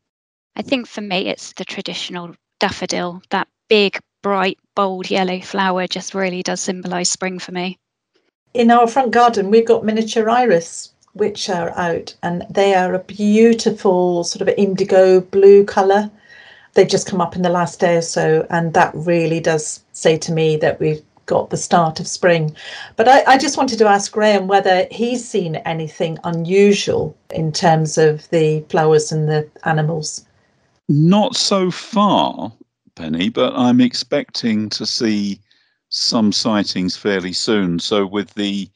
I 0.55 0.61
think 0.61 0.87
for 0.87 1.01
me, 1.01 1.29
it's 1.29 1.53
the 1.53 1.65
traditional 1.65 2.35
daffodil. 2.59 3.23
That 3.31 3.47
big, 3.67 3.99
bright, 4.21 4.59
bold 4.75 5.09
yellow 5.09 5.39
flower 5.39 5.87
just 5.87 6.13
really 6.13 6.43
does 6.43 6.61
symbolise 6.61 7.09
spring 7.09 7.39
for 7.39 7.53
me. 7.53 7.79
In 8.53 8.69
our 8.69 8.85
front 8.87 9.11
garden, 9.11 9.49
we've 9.49 9.67
got 9.67 9.85
miniature 9.85 10.29
iris, 10.29 10.93
which 11.19 11.49
are 11.49 11.77
out, 11.77 12.15
and 12.23 12.45
they 12.49 12.73
are 12.73 12.93
a 12.93 12.99
beautiful 12.99 14.23
sort 14.23 14.41
of 14.41 14.55
indigo 14.57 15.21
blue 15.21 15.63
colour. 15.65 16.09
They've 16.73 16.87
just 16.87 17.07
come 17.07 17.21
up 17.21 17.35
in 17.35 17.41
the 17.41 17.49
last 17.49 17.79
day 17.79 17.97
or 17.97 18.01
so, 18.01 18.47
and 18.49 18.73
that 18.73 18.91
really 18.95 19.39
does 19.39 19.83
say 19.91 20.17
to 20.17 20.31
me 20.31 20.55
that 20.57 20.79
we've 20.79 21.03
got 21.25 21.51
the 21.51 21.57
start 21.57 21.99
of 21.99 22.07
spring. 22.07 22.55
But 22.95 23.07
I, 23.07 23.23
I, 23.33 23.37
just 23.37 23.55
wanted 23.55 23.77
to 23.79 23.87
ask 23.87 24.11
Graham 24.11 24.47
whether 24.47 24.87
he's 24.89 25.27
seen 25.27 25.57
anything 25.57 26.17
unusual 26.23 27.15
in 27.29 27.51
terms 27.51 27.99
of 27.99 28.27
the 28.31 28.61
flowers 28.69 29.11
and 29.11 29.29
the 29.29 29.47
animals. 29.63 30.25
Not 30.87 31.35
so 31.35 31.69
far, 31.69 32.51
Penny, 32.95 33.29
but 33.29 33.53
I'm 33.55 33.79
expecting 33.79 34.69
to 34.69 34.87
see 34.87 35.39
some 35.89 36.31
sightings 36.31 36.97
fairly 36.97 37.33
soon. 37.33 37.77
So, 37.77 38.07
with 38.07 38.33
the 38.33 38.67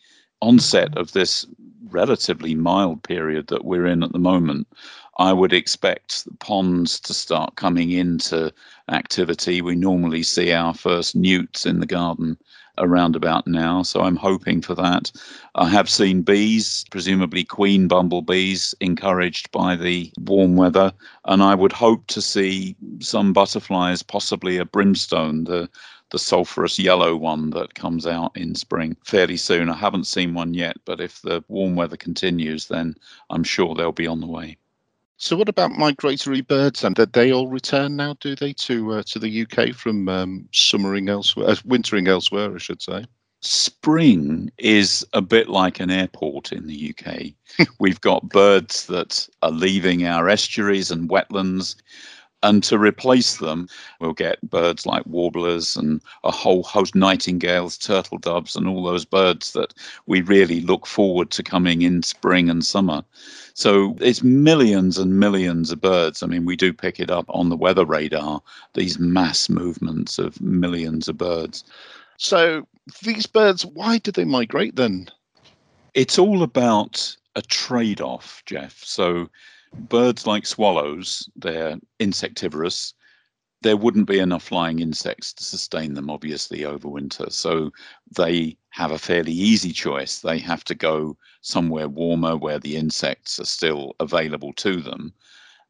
onset 0.41 0.95
of 0.97 1.11
this 1.13 1.45
relatively 1.93 2.55
mild 2.55 3.03
period 3.03 3.47
that 3.47 3.65
we're 3.65 3.85
in 3.85 4.03
at 4.03 4.11
the 4.11 4.19
moment, 4.19 4.67
I 5.19 5.31
would 5.31 5.53
expect 5.53 6.25
the 6.25 6.35
ponds 6.37 6.99
to 7.01 7.13
start 7.13 7.55
coming 7.55 7.91
into 7.91 8.51
activity. 8.89 9.61
We 9.61 9.75
normally 9.75 10.23
see 10.23 10.51
our 10.51 10.73
first 10.73 11.15
newts 11.15 11.65
in 11.65 11.79
the 11.79 11.85
garden 11.85 12.37
around 12.79 13.15
about 13.15 13.45
now, 13.45 13.83
so 13.83 14.01
I'm 14.01 14.15
hoping 14.15 14.59
for 14.61 14.73
that. 14.75 15.11
I 15.53 15.69
have 15.69 15.87
seen 15.87 16.23
bees, 16.23 16.83
presumably 16.89 17.43
queen 17.43 17.87
bumblebees, 17.87 18.73
encouraged 18.79 19.51
by 19.51 19.75
the 19.75 20.11
warm 20.19 20.55
weather, 20.55 20.91
and 21.25 21.43
I 21.43 21.53
would 21.53 21.71
hope 21.71 22.07
to 22.07 22.21
see 22.21 22.75
some 22.99 23.31
butterflies, 23.31 24.01
possibly 24.01 24.57
a 24.57 24.65
brimstone, 24.65 25.43
the 25.43 25.69
the 26.13 26.19
sulphurous 26.19 26.77
yellow 26.77 27.15
one 27.15 27.49
that 27.49 27.73
comes 27.73 28.05
out 28.05 28.37
in 28.37 28.53
spring 28.53 28.95
fairly 29.03 29.35
soon. 29.35 29.67
I 29.67 29.73
haven't 29.73 30.05
seen 30.05 30.35
one 30.35 30.53
yet, 30.53 30.77
but 30.85 31.01
if 31.01 31.21
the 31.23 31.43
warm 31.47 31.75
weather 31.75 31.97
continues, 31.97 32.67
then 32.67 32.95
I'm 33.31 33.43
sure 33.43 33.73
they'll 33.73 33.91
be 33.91 34.05
on 34.05 34.21
the 34.21 34.27
way. 34.27 34.57
So, 35.17 35.35
what 35.35 35.49
about 35.49 35.71
migratory 35.71 36.41
birds? 36.41 36.83
And 36.83 36.95
did 36.95 37.13
they 37.13 37.31
all 37.31 37.47
return 37.47 37.95
now? 37.95 38.15
Do 38.19 38.35
they 38.35 38.53
to 38.53 38.93
uh, 38.93 39.03
to 39.07 39.19
the 39.19 39.41
UK 39.41 39.73
from 39.73 40.07
um, 40.07 40.47
summering 40.53 41.09
elsewhere, 41.09 41.49
uh, 41.49 41.55
wintering 41.65 42.07
elsewhere, 42.07 42.53
I 42.53 42.59
should 42.59 42.81
say? 42.81 43.05
Spring 43.41 44.51
is 44.59 45.05
a 45.13 45.21
bit 45.21 45.49
like 45.49 45.79
an 45.79 45.89
airport 45.89 46.51
in 46.51 46.67
the 46.67 46.93
UK. 46.95 47.67
We've 47.79 48.01
got 48.01 48.29
birds 48.29 48.85
that 48.85 49.27
are 49.41 49.51
leaving 49.51 50.05
our 50.05 50.29
estuaries 50.29 50.91
and 50.91 51.09
wetlands. 51.09 51.75
And 52.43 52.61
to 52.65 52.77
replace 52.77 53.37
them, 53.37 53.69
we'll 54.01 54.13
get 54.13 54.49
birds 54.49 54.85
like 54.85 55.05
warblers 55.05 55.77
and 55.77 56.01
a 56.25 56.31
whole 56.31 56.61
host 56.61 56.93
nightingales, 56.93 57.77
turtle 57.77 58.17
doves, 58.17 58.55
and 58.55 58.67
all 58.67 58.83
those 58.83 59.05
birds 59.05 59.53
that 59.53 59.73
we 60.05 60.21
really 60.21 60.59
look 60.59 60.85
forward 60.85 61.31
to 61.31 61.41
coming 61.41 61.81
in 61.81 62.03
spring 62.03 62.49
and 62.49 62.65
summer. 62.65 63.03
So 63.53 63.95
it's 64.01 64.23
millions 64.23 64.97
and 64.97 65.19
millions 65.19 65.71
of 65.71 65.79
birds. 65.79 66.21
I 66.21 66.27
mean, 66.27 66.43
we 66.43 66.57
do 66.57 66.73
pick 66.73 66.99
it 66.99 67.09
up 67.09 67.25
on 67.29 67.47
the 67.47 67.55
weather 67.55 67.85
radar, 67.85 68.41
these 68.73 68.99
mass 68.99 69.47
movements 69.47 70.19
of 70.19 70.41
millions 70.41 71.07
of 71.07 71.17
birds. 71.17 71.63
So 72.17 72.67
these 73.03 73.25
birds, 73.25 73.65
why 73.65 73.99
do 73.99 74.11
they 74.11 74.25
migrate 74.25 74.75
then? 74.75 75.07
It's 75.93 76.19
all 76.19 76.43
about 76.43 77.15
a 77.35 77.41
trade 77.41 78.01
off, 78.01 78.43
Jeff. 78.45 78.83
So 78.83 79.29
birds 79.77 80.25
like 80.27 80.45
swallows, 80.45 81.29
they're 81.35 81.77
insectivorous. 81.99 82.93
There 83.61 83.77
wouldn't 83.77 84.07
be 84.07 84.19
enough 84.19 84.43
flying 84.43 84.79
insects 84.79 85.33
to 85.33 85.43
sustain 85.43 85.93
them, 85.93 86.09
obviously, 86.09 86.65
over 86.65 86.89
winter. 86.89 87.27
So 87.29 87.71
they 88.11 88.57
have 88.71 88.91
a 88.91 88.99
fairly 88.99 89.31
easy 89.31 89.71
choice. 89.71 90.19
They 90.19 90.39
have 90.39 90.63
to 90.65 90.75
go 90.75 91.17
somewhere 91.41 91.87
warmer 91.87 92.35
where 92.35 92.59
the 92.59 92.75
insects 92.75 93.39
are 93.39 93.45
still 93.45 93.95
available 93.99 94.53
to 94.53 94.81
them. 94.81 95.13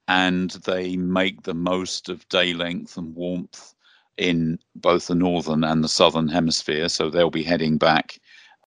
And 0.07 0.51
they 0.65 0.97
make 0.97 1.43
the 1.43 1.53
most 1.53 2.09
of 2.09 2.27
day 2.29 2.53
length 2.53 2.97
and 2.97 3.15
warmth 3.15 3.73
in 4.17 4.59
both 4.75 5.07
the 5.07 5.15
northern 5.15 5.63
and 5.63 5.83
the 5.83 5.89
southern 5.89 6.27
hemisphere. 6.27 6.89
So 6.89 7.09
they'll 7.09 7.29
be 7.29 7.43
heading 7.43 7.77
back 7.77 8.19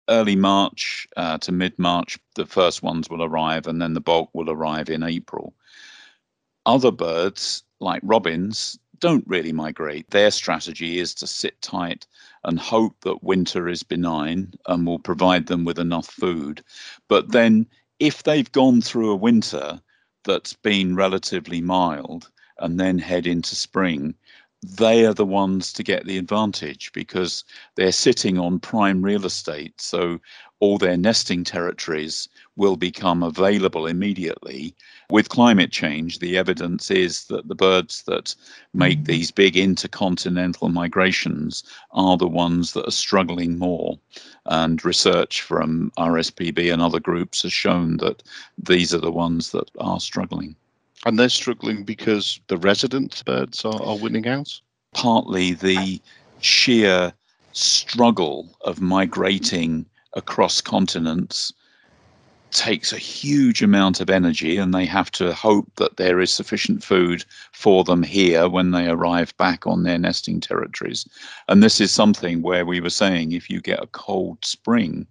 early 0.08 0.36
March 0.36 1.06
uh, 1.16 1.38
to 1.38 1.52
mid 1.52 1.78
March, 1.78 2.18
the 2.34 2.46
first 2.46 2.82
ones 2.82 3.08
will 3.08 3.22
arrive, 3.22 3.66
and 3.66 3.80
then 3.80 3.94
the 3.94 4.00
bulk 4.00 4.30
will 4.32 4.50
arrive 4.50 4.88
in 4.88 5.02
April. 5.02 5.54
Other 6.64 6.90
birds, 6.90 7.62
like 7.80 8.00
robins, 8.02 8.78
don't 8.98 9.26
really 9.26 9.52
migrate. 9.52 10.10
Their 10.10 10.30
strategy 10.30 10.98
is 10.98 11.14
to 11.14 11.26
sit 11.26 11.60
tight 11.60 12.06
and 12.44 12.58
hope 12.58 12.96
that 13.02 13.22
winter 13.22 13.68
is 13.68 13.82
benign 13.82 14.54
and 14.66 14.86
will 14.86 14.98
provide 14.98 15.46
them 15.46 15.64
with 15.64 15.78
enough 15.78 16.06
food. 16.06 16.62
But 17.08 17.32
then, 17.32 17.66
if 17.98 18.22
they've 18.22 18.50
gone 18.52 18.80
through 18.80 19.10
a 19.10 19.16
winter 19.16 19.80
that's 20.24 20.54
been 20.54 20.96
relatively 20.96 21.60
mild 21.60 22.30
and 22.58 22.80
then 22.80 22.98
head 22.98 23.26
into 23.26 23.54
spring, 23.54 24.14
they 24.62 25.04
are 25.04 25.14
the 25.14 25.26
ones 25.26 25.72
to 25.74 25.82
get 25.82 26.06
the 26.06 26.18
advantage 26.18 26.90
because 26.92 27.44
they're 27.74 27.92
sitting 27.92 28.38
on 28.38 28.58
prime 28.58 29.02
real 29.02 29.26
estate. 29.26 29.80
So 29.80 30.18
all 30.60 30.78
their 30.78 30.96
nesting 30.96 31.44
territories 31.44 32.28
will 32.56 32.76
become 32.76 33.22
available 33.22 33.86
immediately. 33.86 34.74
With 35.10 35.28
climate 35.28 35.70
change, 35.70 36.18
the 36.18 36.38
evidence 36.38 36.90
is 36.90 37.24
that 37.26 37.48
the 37.48 37.54
birds 37.54 38.02
that 38.06 38.34
make 38.72 39.00
mm. 39.00 39.06
these 39.06 39.30
big 39.30 39.56
intercontinental 39.56 40.70
migrations 40.70 41.62
are 41.92 42.16
the 42.16 42.26
ones 42.26 42.72
that 42.72 42.88
are 42.88 42.92
struggling 42.92 43.58
more. 43.58 43.98
And 44.46 44.82
research 44.84 45.42
from 45.42 45.92
RSPB 45.98 46.72
and 46.72 46.80
other 46.80 47.00
groups 47.00 47.42
has 47.42 47.52
shown 47.52 47.98
that 47.98 48.22
these 48.56 48.94
are 48.94 49.00
the 49.00 49.12
ones 49.12 49.50
that 49.50 49.70
are 49.78 50.00
struggling. 50.00 50.56
And 51.06 51.20
they're 51.20 51.28
struggling 51.28 51.84
because 51.84 52.40
the 52.48 52.56
resident 52.56 53.24
birds 53.24 53.64
are, 53.64 53.80
are 53.80 53.96
winning 53.96 54.26
out? 54.26 54.60
Partly 54.92 55.52
the 55.52 56.00
sheer 56.40 57.12
struggle 57.52 58.58
of 58.62 58.80
migrating 58.80 59.86
across 60.14 60.60
continents 60.60 61.52
takes 62.50 62.92
a 62.92 62.98
huge 62.98 63.62
amount 63.62 64.00
of 64.00 64.10
energy 64.10 64.56
and 64.56 64.74
they 64.74 64.84
have 64.84 65.12
to 65.12 65.32
hope 65.32 65.70
that 65.76 65.96
there 65.96 66.20
is 66.20 66.32
sufficient 66.32 66.82
food 66.82 67.24
for 67.52 67.84
them 67.84 68.02
here 68.02 68.48
when 68.48 68.72
they 68.72 68.88
arrive 68.88 69.36
back 69.36 69.64
on 69.64 69.84
their 69.84 69.98
nesting 69.98 70.40
territories. 70.40 71.06
And 71.46 71.62
this 71.62 71.80
is 71.80 71.92
something 71.92 72.42
where 72.42 72.66
we 72.66 72.80
were 72.80 72.90
saying 72.90 73.30
if 73.30 73.48
you 73.48 73.60
get 73.60 73.82
a 73.82 73.88
cold 73.88 74.44
spring, 74.44 75.06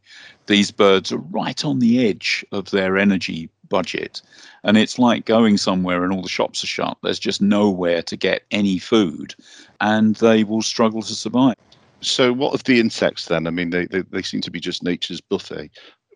these 0.47 0.71
birds 0.71 1.13
are 1.13 1.19
right 1.19 1.63
on 1.63 1.79
the 1.79 2.05
edge 2.05 2.45
of 2.51 2.71
their 2.71 2.97
energy 2.97 3.49
budget. 3.69 4.21
And 4.63 4.77
it's 4.77 4.99
like 4.99 5.25
going 5.25 5.57
somewhere 5.57 6.03
and 6.03 6.13
all 6.13 6.21
the 6.21 6.29
shops 6.29 6.63
are 6.63 6.67
shut. 6.67 6.97
There's 7.03 7.19
just 7.19 7.41
nowhere 7.41 8.01
to 8.03 8.17
get 8.17 8.43
any 8.51 8.79
food 8.79 9.35
and 9.81 10.15
they 10.15 10.43
will 10.43 10.61
struggle 10.61 11.01
to 11.01 11.13
survive. 11.13 11.55
So, 12.01 12.31
what 12.31 12.53
of 12.53 12.63
the 12.65 12.79
insects 12.79 13.25
then? 13.25 13.47
I 13.47 13.49
mean, 13.49 13.71
they, 13.71 13.85
they, 13.87 14.01
they 14.01 14.21
seem 14.21 14.41
to 14.41 14.51
be 14.51 14.59
just 14.59 14.83
nature's 14.83 15.21
buffet. 15.21 15.71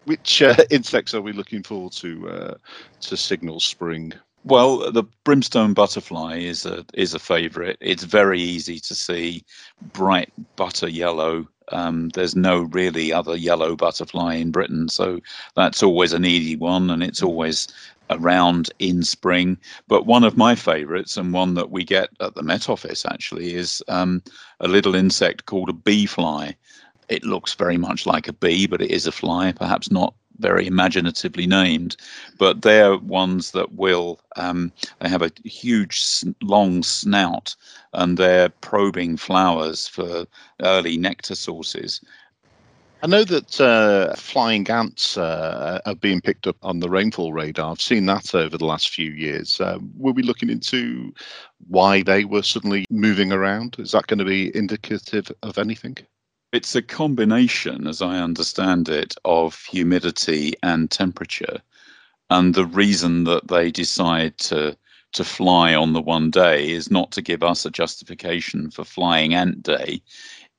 Which 0.06 0.42
uh, 0.42 0.56
insects 0.70 1.14
are 1.14 1.22
we 1.22 1.34
looking 1.34 1.64
for 1.64 1.90
to 1.90 2.30
uh, 2.30 2.54
to 3.02 3.18
signal 3.18 3.60
spring? 3.60 4.14
Well, 4.44 4.92
the 4.92 5.04
brimstone 5.24 5.74
butterfly 5.74 6.38
is 6.38 6.66
a 6.66 6.86
is 6.94 7.14
a 7.14 7.20
favourite. 7.20 7.78
It's 7.82 8.04
very 8.04 8.40
easy 8.40 8.80
to 8.80 8.96
see, 8.96 9.44
bright 9.94 10.32
butter 10.56 10.88
yellow. 10.88 11.48
Um, 11.72 12.10
there's 12.10 12.36
no 12.36 12.62
really 12.62 13.14
other 13.14 13.36
yellow 13.36 13.76
butterfly 13.76 14.36
in 14.36 14.52
Britain, 14.52 14.90
so 14.90 15.20
that's 15.56 15.84
always 15.84 16.14
an 16.14 16.26
easy 16.26 16.56
one, 16.56 16.90
and 16.90 17.04
it's 17.04 17.24
always 17.24 17.68
around 18.10 18.72
in 18.80 19.04
spring. 19.04 19.58
But 19.88 20.06
one 20.06 20.24
of 20.24 20.38
my 20.38 20.56
favourites, 20.56 21.18
and 21.18 21.34
one 21.34 21.54
that 21.54 21.72
we 21.72 21.84
get 21.84 22.10
at 22.20 22.36
the 22.36 22.44
Met 22.44 22.70
Office 22.70 23.06
actually, 23.06 23.54
is 23.54 23.84
um, 23.88 24.24
a 24.60 24.68
little 24.68 24.96
insect 24.96 25.46
called 25.46 25.70
a 25.70 25.74
bee 25.74 26.06
fly. 26.06 26.56
It 27.08 27.24
looks 27.24 27.54
very 27.54 27.78
much 27.78 28.06
like 28.06 28.28
a 28.28 28.34
bee, 28.34 28.68
but 28.68 28.82
it 28.82 28.92
is 28.92 29.08
a 29.08 29.12
fly, 29.12 29.52
perhaps 29.52 29.92
not 29.92 30.14
very 30.40 30.68
imaginatively 30.68 31.48
named, 31.48 31.96
but 32.38 32.62
they're 32.62 32.98
ones 32.98 33.52
that 33.52 33.74
will, 33.74 34.20
um, 34.36 34.72
they 35.00 35.10
have 35.10 35.22
a 35.22 35.32
huge 35.44 36.24
long 36.42 36.84
snout 36.84 37.56
and 37.94 38.18
they're 38.18 38.50
probing 38.50 39.18
flowers 39.18 39.88
for 39.88 40.26
early 40.62 40.98
nectar 40.98 41.36
sources. 41.36 42.02
I 43.02 43.08
know 43.08 43.24
that 43.24 43.62
uh, 43.62 44.14
flying 44.16 44.70
ants 44.70 45.18
uh, 45.18 45.80
are 45.86 45.96
being 45.96 46.20
picked 46.20 46.48
up 46.48 46.58
on 46.62 46.82
the 46.82 46.90
rainfall 46.90 47.32
radar. 47.32 47.72
I've 47.72 47.80
seen 47.80 48.06
that 48.08 48.36
over 48.36 48.58
the 48.58 48.66
last 48.66 48.90
few 48.90 49.12
years. 49.12 49.62
Uh, 49.62 49.80
were 49.96 50.12
we 50.12 50.22
looking 50.22 50.50
into 50.50 51.14
why 51.68 52.04
they 52.04 52.26
were 52.26 52.44
suddenly 52.44 52.86
moving 52.90 53.32
around? 53.32 53.78
Is 53.80 53.94
that 53.94 54.08
going 54.08 54.20
to 54.20 54.26
be 54.26 54.54
indicative 54.54 55.32
of 55.44 55.58
anything? 55.58 55.96
It's 56.52 56.76
a 56.76 56.82
combination, 56.82 57.86
as 57.86 58.02
I 58.02 58.18
understand 58.18 58.90
it, 58.90 59.16
of 59.24 59.64
humidity 59.66 60.56
and 60.64 60.90
temperature. 60.90 61.62
And 62.32 62.56
the 62.56 62.66
reason 62.66 63.26
that 63.26 63.48
they 63.48 63.72
decide 63.72 64.38
to 64.40 64.76
to 65.12 65.24
fly 65.24 65.74
on 65.74 65.94
the 65.94 66.02
one 66.02 66.30
day 66.30 66.70
is 66.70 66.92
not 66.92 67.12
to 67.12 67.22
give 67.22 67.44
us 67.44 67.66
a 67.66 67.72
justification 67.72 68.70
for 68.70 68.84
flying 68.84 69.34
ant 69.34 69.64
day. 69.64 70.02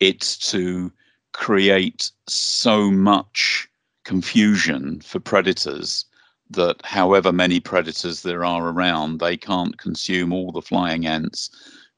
It's 0.01 0.37
to 0.51 0.93
create 1.33 2.11
so 2.27 2.91
much 2.91 3.69
confusion 4.05 5.01
for 5.01 5.21
predators 5.21 6.05
that 6.51 6.85
however 6.85 7.33
many 7.33 7.61
predators 7.61 8.23
there 8.23 8.45
are 8.45 8.69
around, 8.69 9.21
they 9.21 9.37
can't 9.37 9.79
consume 9.79 10.33
all 10.33 10.51
the 10.51 10.63
flying 10.63 11.07
ants. 11.07 11.51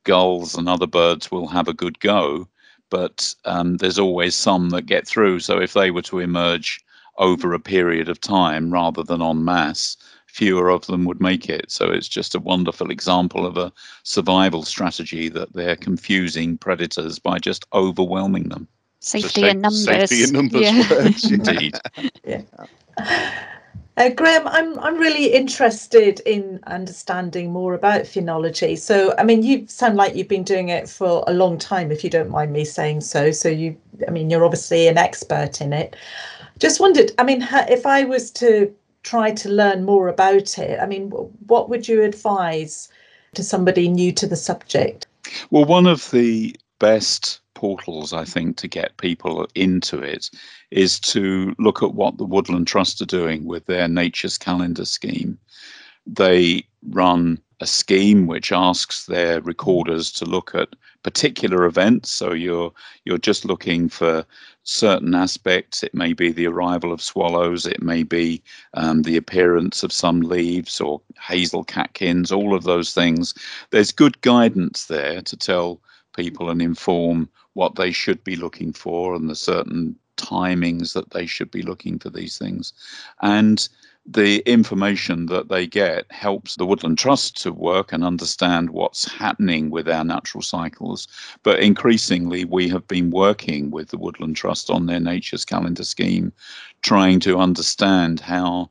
Gulls 0.04 0.54
and 0.54 0.68
other 0.68 0.86
birds 0.86 1.30
will 1.30 1.48
have 1.48 1.68
a 1.68 1.74
good 1.74 1.98
go, 2.00 2.48
but 2.92 3.34
um, 3.46 3.78
there's 3.78 3.98
always 3.98 4.34
some 4.36 4.68
that 4.68 4.84
get 4.84 5.06
through. 5.08 5.40
So 5.40 5.58
if 5.58 5.72
they 5.72 5.90
were 5.90 6.02
to 6.02 6.18
emerge 6.18 6.78
over 7.16 7.54
a 7.54 7.58
period 7.58 8.10
of 8.10 8.20
time 8.20 8.70
rather 8.70 9.02
than 9.02 9.22
en 9.22 9.44
masse, 9.46 9.96
fewer 10.26 10.68
of 10.68 10.86
them 10.86 11.06
would 11.06 11.18
make 11.18 11.48
it. 11.48 11.70
So 11.70 11.90
it's 11.90 12.06
just 12.06 12.34
a 12.34 12.38
wonderful 12.40 12.90
example 12.90 13.46
of 13.46 13.56
a 13.56 13.72
survival 14.02 14.62
strategy 14.62 15.30
that 15.30 15.54
they're 15.54 15.76
confusing 15.76 16.58
predators 16.58 17.18
by 17.18 17.38
just 17.38 17.64
overwhelming 17.72 18.50
them. 18.50 18.68
Safety 19.00 19.48
in 19.48 19.62
numbers. 19.62 19.84
Safety 19.84 20.22
in 20.24 20.32
numbers 20.32 20.60
Yeah. 20.60 20.90
words. 20.90 21.32
yeah. 22.26 23.46
Uh, 23.98 24.08
Graham, 24.08 24.48
I'm 24.48 24.78
I'm 24.78 24.96
really 24.98 25.26
interested 25.26 26.20
in 26.20 26.60
understanding 26.66 27.52
more 27.52 27.74
about 27.74 28.02
phenology. 28.02 28.78
So, 28.78 29.14
I 29.18 29.24
mean, 29.24 29.42
you 29.42 29.66
sound 29.66 29.96
like 29.96 30.14
you've 30.14 30.28
been 30.28 30.44
doing 30.44 30.70
it 30.70 30.88
for 30.88 31.22
a 31.26 31.34
long 31.34 31.58
time, 31.58 31.92
if 31.92 32.02
you 32.02 32.08
don't 32.08 32.30
mind 32.30 32.52
me 32.52 32.64
saying 32.64 33.02
so. 33.02 33.30
So, 33.32 33.48
you, 33.50 33.76
I 34.08 34.10
mean, 34.10 34.30
you're 34.30 34.44
obviously 34.44 34.88
an 34.88 34.96
expert 34.96 35.60
in 35.60 35.74
it. 35.74 35.94
Just 36.58 36.80
wondered, 36.80 37.12
I 37.18 37.24
mean, 37.24 37.46
if 37.68 37.84
I 37.84 38.04
was 38.04 38.30
to 38.32 38.72
try 39.02 39.30
to 39.32 39.48
learn 39.50 39.84
more 39.84 40.08
about 40.08 40.58
it, 40.58 40.80
I 40.80 40.86
mean, 40.86 41.10
wh- 41.10 41.50
what 41.50 41.68
would 41.68 41.86
you 41.86 42.02
advise 42.02 42.88
to 43.34 43.42
somebody 43.42 43.88
new 43.88 44.12
to 44.12 44.26
the 44.26 44.36
subject? 44.36 45.06
Well, 45.50 45.64
one 45.64 45.86
of 45.86 46.10
the 46.10 46.56
best 46.82 47.38
portals, 47.54 48.12
I 48.12 48.24
think, 48.24 48.56
to 48.56 48.66
get 48.66 48.96
people 48.96 49.46
into 49.54 50.00
it 50.00 50.28
is 50.72 50.98
to 51.14 51.54
look 51.60 51.80
at 51.80 51.94
what 51.94 52.18
the 52.18 52.24
Woodland 52.24 52.66
Trust 52.66 53.00
are 53.00 53.06
doing 53.06 53.44
with 53.44 53.66
their 53.66 53.86
Nature's 53.86 54.36
Calendar 54.36 54.84
scheme. 54.84 55.38
They 56.08 56.64
run 56.90 57.38
a 57.60 57.66
scheme 57.68 58.26
which 58.26 58.50
asks 58.50 59.06
their 59.06 59.40
recorders 59.42 60.10
to 60.10 60.24
look 60.24 60.56
at 60.56 60.70
particular 61.04 61.64
events. 61.64 62.10
So 62.10 62.32
you're 62.32 62.72
you're 63.04 63.26
just 63.30 63.44
looking 63.44 63.88
for 63.88 64.26
certain 64.64 65.14
aspects. 65.14 65.84
It 65.84 65.94
may 65.94 66.12
be 66.14 66.32
the 66.32 66.48
arrival 66.48 66.92
of 66.92 67.00
swallows. 67.00 67.64
It 67.64 67.80
may 67.80 68.02
be 68.02 68.42
um, 68.74 69.02
the 69.02 69.16
appearance 69.16 69.84
of 69.84 69.92
some 69.92 70.20
leaves 70.22 70.80
or 70.80 71.00
hazel 71.20 71.62
catkins. 71.62 72.32
All 72.32 72.56
of 72.56 72.64
those 72.64 72.92
things. 72.92 73.34
There's 73.70 73.92
good 73.92 74.20
guidance 74.22 74.86
there 74.86 75.22
to 75.22 75.36
tell 75.36 75.80
people 76.12 76.50
and 76.50 76.62
inform 76.62 77.28
what 77.54 77.74
they 77.74 77.92
should 77.92 78.22
be 78.24 78.36
looking 78.36 78.72
for 78.72 79.14
and 79.14 79.28
the 79.28 79.34
certain 79.34 79.96
timings 80.16 80.92
that 80.92 81.10
they 81.10 81.26
should 81.26 81.50
be 81.50 81.62
looking 81.62 81.98
for 81.98 82.10
these 82.10 82.38
things. 82.38 82.72
And 83.20 83.68
the 84.04 84.38
information 84.40 85.26
that 85.26 85.48
they 85.48 85.66
get 85.66 86.10
helps 86.10 86.56
the 86.56 86.66
Woodland 86.66 86.98
Trust 86.98 87.40
to 87.42 87.52
work 87.52 87.92
and 87.92 88.02
understand 88.02 88.70
what's 88.70 89.10
happening 89.10 89.70
with 89.70 89.88
our 89.88 90.04
natural 90.04 90.42
cycles. 90.42 91.06
But 91.42 91.60
increasingly, 91.60 92.44
we 92.44 92.68
have 92.68 92.86
been 92.88 93.10
working 93.10 93.70
with 93.70 93.90
the 93.90 93.98
Woodland 93.98 94.36
Trust 94.36 94.70
on 94.70 94.86
their 94.86 95.00
Nature's 95.00 95.44
Calendar 95.44 95.84
scheme, 95.84 96.32
trying 96.82 97.20
to 97.20 97.38
understand 97.38 98.18
how 98.20 98.70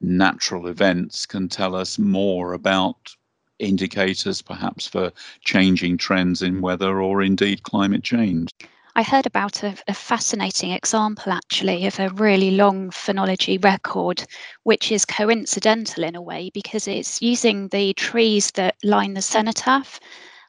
natural 0.00 0.66
events 0.66 1.24
can 1.24 1.48
tell 1.48 1.74
us 1.76 1.98
more 1.98 2.52
about 2.52 3.14
indicators 3.58 4.42
perhaps 4.42 4.86
for 4.86 5.12
changing 5.44 5.98
trends 5.98 6.42
in 6.42 6.60
weather 6.60 7.00
or 7.00 7.22
indeed 7.22 7.62
climate 7.62 8.02
change. 8.04 8.50
I 8.96 9.02
heard 9.02 9.26
about 9.26 9.62
a, 9.64 9.76
a 9.88 9.94
fascinating 9.94 10.70
example 10.70 11.32
actually 11.32 11.86
of 11.86 11.98
a 11.98 12.10
really 12.10 12.52
long 12.52 12.90
phenology 12.90 13.62
record, 13.62 14.24
which 14.62 14.92
is 14.92 15.04
coincidental 15.04 16.04
in 16.04 16.14
a 16.14 16.22
way 16.22 16.50
because 16.54 16.86
it's 16.86 17.20
using 17.20 17.68
the 17.68 17.92
trees 17.94 18.52
that 18.52 18.76
line 18.84 19.14
the 19.14 19.22
cenotaph. 19.22 19.98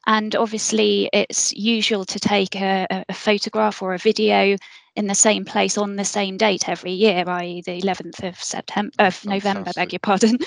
And 0.06 0.36
obviously, 0.36 1.10
it's 1.12 1.52
usual 1.54 2.04
to 2.04 2.20
take 2.20 2.54
a, 2.54 2.86
a- 2.90 3.04
a 3.08 3.14
photograph 3.14 3.82
or 3.82 3.94
a 3.94 3.98
video 3.98 4.56
in 4.96 5.06
the 5.06 5.14
same 5.14 5.44
place 5.44 5.76
on 5.76 5.96
the 5.96 6.04
same 6.04 6.36
date 6.36 6.68
every 6.68 6.92
year, 6.92 7.24
i.e., 7.26 7.62
the 7.62 7.80
11th 7.82 8.26
of 8.26 8.42
September, 8.42 8.92
of 8.98 9.24
November, 9.26 9.70
beg 9.74 9.92
your 9.92 10.00
pardon. 10.00 10.38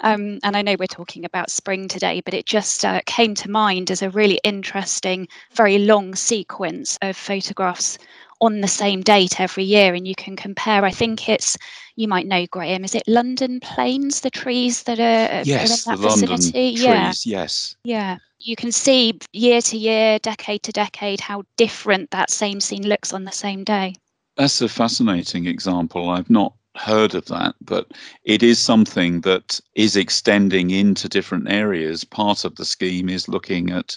Um, 0.00 0.38
and 0.42 0.56
I 0.56 0.62
know 0.62 0.76
we're 0.78 0.86
talking 0.86 1.24
about 1.24 1.50
spring 1.50 1.88
today, 1.88 2.22
but 2.24 2.34
it 2.34 2.46
just 2.46 2.84
uh, 2.84 3.00
came 3.06 3.34
to 3.34 3.50
mind 3.50 3.90
as 3.90 4.02
a 4.02 4.10
really 4.10 4.40
interesting, 4.44 5.28
very 5.52 5.78
long 5.78 6.14
sequence 6.14 6.98
of 7.02 7.16
photographs 7.16 7.98
on 8.40 8.60
the 8.60 8.68
same 8.68 9.02
date 9.02 9.40
every 9.40 9.64
year. 9.64 9.94
And 9.94 10.06
you 10.06 10.14
can 10.14 10.36
compare, 10.36 10.84
I 10.84 10.90
think 10.90 11.28
it's, 11.28 11.56
you 11.96 12.08
might 12.08 12.26
know, 12.26 12.46
Graham, 12.46 12.84
is 12.84 12.94
it 12.94 13.02
London 13.06 13.60
Planes, 13.60 14.20
the 14.20 14.30
trees 14.30 14.84
that 14.84 15.00
are, 15.00 15.38
are 15.38 15.44
Yes, 15.44 15.86
in 15.86 15.92
the 15.92 15.96
that 15.96 16.08
London 16.08 16.36
vicinity? 16.36 16.76
trees. 16.76 17.26
Yeah. 17.26 17.40
Yes. 17.40 17.76
Yeah, 17.84 18.18
you 18.38 18.56
can 18.56 18.72
see 18.72 19.18
year 19.32 19.60
to 19.62 19.76
year, 19.76 20.18
decade 20.18 20.62
to 20.64 20.72
decade, 20.72 21.20
how 21.20 21.42
different 21.56 22.10
that 22.10 22.30
same 22.30 22.60
scene 22.60 22.86
looks 22.86 23.12
on 23.12 23.24
the 23.24 23.32
same 23.32 23.64
day. 23.64 23.94
That's 24.36 24.60
a 24.60 24.68
fascinating 24.68 25.46
example. 25.46 26.10
I've 26.10 26.30
not 26.30 26.54
heard 26.76 27.14
of 27.14 27.24
that, 27.26 27.54
but 27.60 27.92
it 28.24 28.42
is 28.42 28.58
something 28.58 29.20
that 29.22 29.60
is 29.74 29.96
extending 29.96 30.70
into 30.70 31.08
different 31.08 31.50
areas. 31.50 32.04
Part 32.04 32.44
of 32.44 32.54
the 32.56 32.64
scheme 32.64 33.08
is 33.08 33.28
looking 33.28 33.70
at 33.70 33.96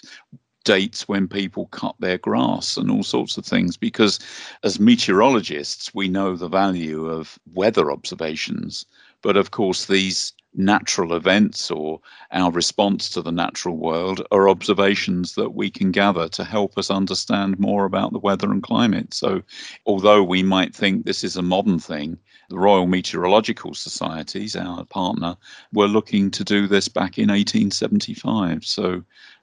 dates 0.64 1.08
when 1.08 1.28
people 1.28 1.66
cut 1.66 1.94
their 1.98 2.18
grass 2.18 2.76
and 2.76 2.90
all 2.90 3.02
sorts 3.02 3.36
of 3.36 3.44
things 3.44 3.76
because 3.76 4.18
as 4.62 4.80
meteorologists 4.80 5.94
we 5.94 6.08
know 6.08 6.36
the 6.36 6.48
value 6.48 7.06
of 7.06 7.38
weather 7.54 7.90
observations 7.90 8.86
but 9.22 9.36
of 9.36 9.50
course 9.50 9.86
these 9.86 10.32
natural 10.54 11.14
events 11.14 11.70
or 11.70 11.98
our 12.32 12.50
response 12.50 13.08
to 13.08 13.22
the 13.22 13.32
natural 13.32 13.76
world 13.76 14.20
are 14.30 14.50
observations 14.50 15.34
that 15.34 15.54
we 15.54 15.70
can 15.70 15.90
gather 15.90 16.28
to 16.28 16.44
help 16.44 16.76
us 16.76 16.90
understand 16.90 17.58
more 17.58 17.86
about 17.86 18.12
the 18.12 18.18
weather 18.18 18.50
and 18.50 18.62
climate 18.62 19.14
so 19.14 19.42
although 19.86 20.22
we 20.22 20.42
might 20.42 20.74
think 20.74 21.04
this 21.04 21.24
is 21.24 21.36
a 21.36 21.42
modern 21.42 21.78
thing, 21.78 22.18
the 22.48 22.58
Royal 22.58 22.86
Meteorological 22.86 23.74
Societies, 23.74 24.56
our 24.56 24.84
partner, 24.84 25.36
were 25.72 25.88
looking 25.88 26.30
to 26.32 26.44
do 26.44 26.66
this 26.66 26.88
back 26.88 27.18
in 27.18 27.28
1875. 27.28 28.64
So 28.64 29.02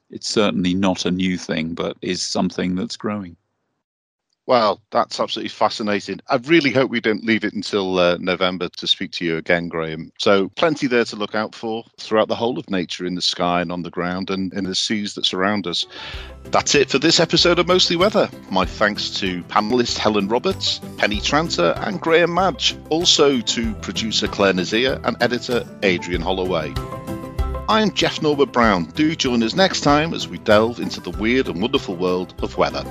it's 0.10 0.30
certainly 0.30 0.74
not 0.74 1.06
a 1.06 1.12
new 1.12 1.38
thing, 1.38 1.74
but 1.74 1.98
is 2.02 2.22
something 2.22 2.76
that's 2.76 2.98
growing. 2.98 3.36
Well, 4.50 4.82
that's 4.90 5.20
absolutely 5.20 5.50
fascinating. 5.50 6.22
I 6.28 6.38
really 6.38 6.72
hope 6.72 6.90
we 6.90 7.00
don't 7.00 7.24
leave 7.24 7.44
it 7.44 7.54
until 7.54 8.00
uh, 8.00 8.18
November 8.20 8.68
to 8.68 8.88
speak 8.88 9.12
to 9.12 9.26
you 9.26 9.38
again, 9.38 9.68
Graham. 9.68 10.12
So, 10.18 10.50
plenty 10.56 10.88
there 10.88 11.06
to 11.06 11.16
look 11.16 11.36
out 11.36 11.54
for 11.54 11.84
throughout 12.00 12.30
the 12.30 12.36
whole 12.36 12.58
of 12.58 12.68
nature 12.68 13.06
in 13.06 13.14
the 13.14 13.22
sky 13.22 13.62
and 13.62 13.72
on 13.72 13.84
the 13.84 13.92
ground 13.92 14.32
and 14.32 14.52
in 14.54 14.64
the 14.64 14.74
seas 14.74 15.14
that 15.14 15.28
surround 15.28 15.68
us. 15.68 15.86
That's 16.46 16.74
it 16.74 16.90
for 16.90 16.98
this 16.98 17.20
episode 17.20 17.60
of 17.60 17.68
Mostly 17.68 17.96
Weather. 17.96 18.28
My 18.50 18.66
thanks 18.66 19.12
to 19.20 19.44
panelist 19.44 20.00
Helen 20.00 20.28
Roberts, 20.28 20.82
Penny 20.98 21.22
Tranter, 21.22 21.76
and 21.86 22.02
Graham 22.02 22.34
Madge. 22.34 22.76
Also 22.90 23.42
to 23.42 23.76
producer 23.76 24.28
Claire 24.28 24.54
Nazir 24.54 25.00
and 25.04 25.16
editor 25.22 25.64
Adrian 25.84 26.24
Holloway. 26.24 26.74
I'm 27.70 27.92
Jeff 27.92 28.24
Norbert 28.24 28.52
Brown. 28.52 28.86
Do 28.86 29.16
join 29.16 29.44
us 29.44 29.54
next 29.54 29.82
time 29.82 30.16
as 30.16 30.28
we 30.28 30.40
delve 30.40 30.80
into 30.80 31.00
the 31.00 31.12
weird 31.12 31.48
and 31.50 31.62
wonderful 31.62 31.96
world 31.96 32.34
of 32.42 32.58
weather. 32.58 32.84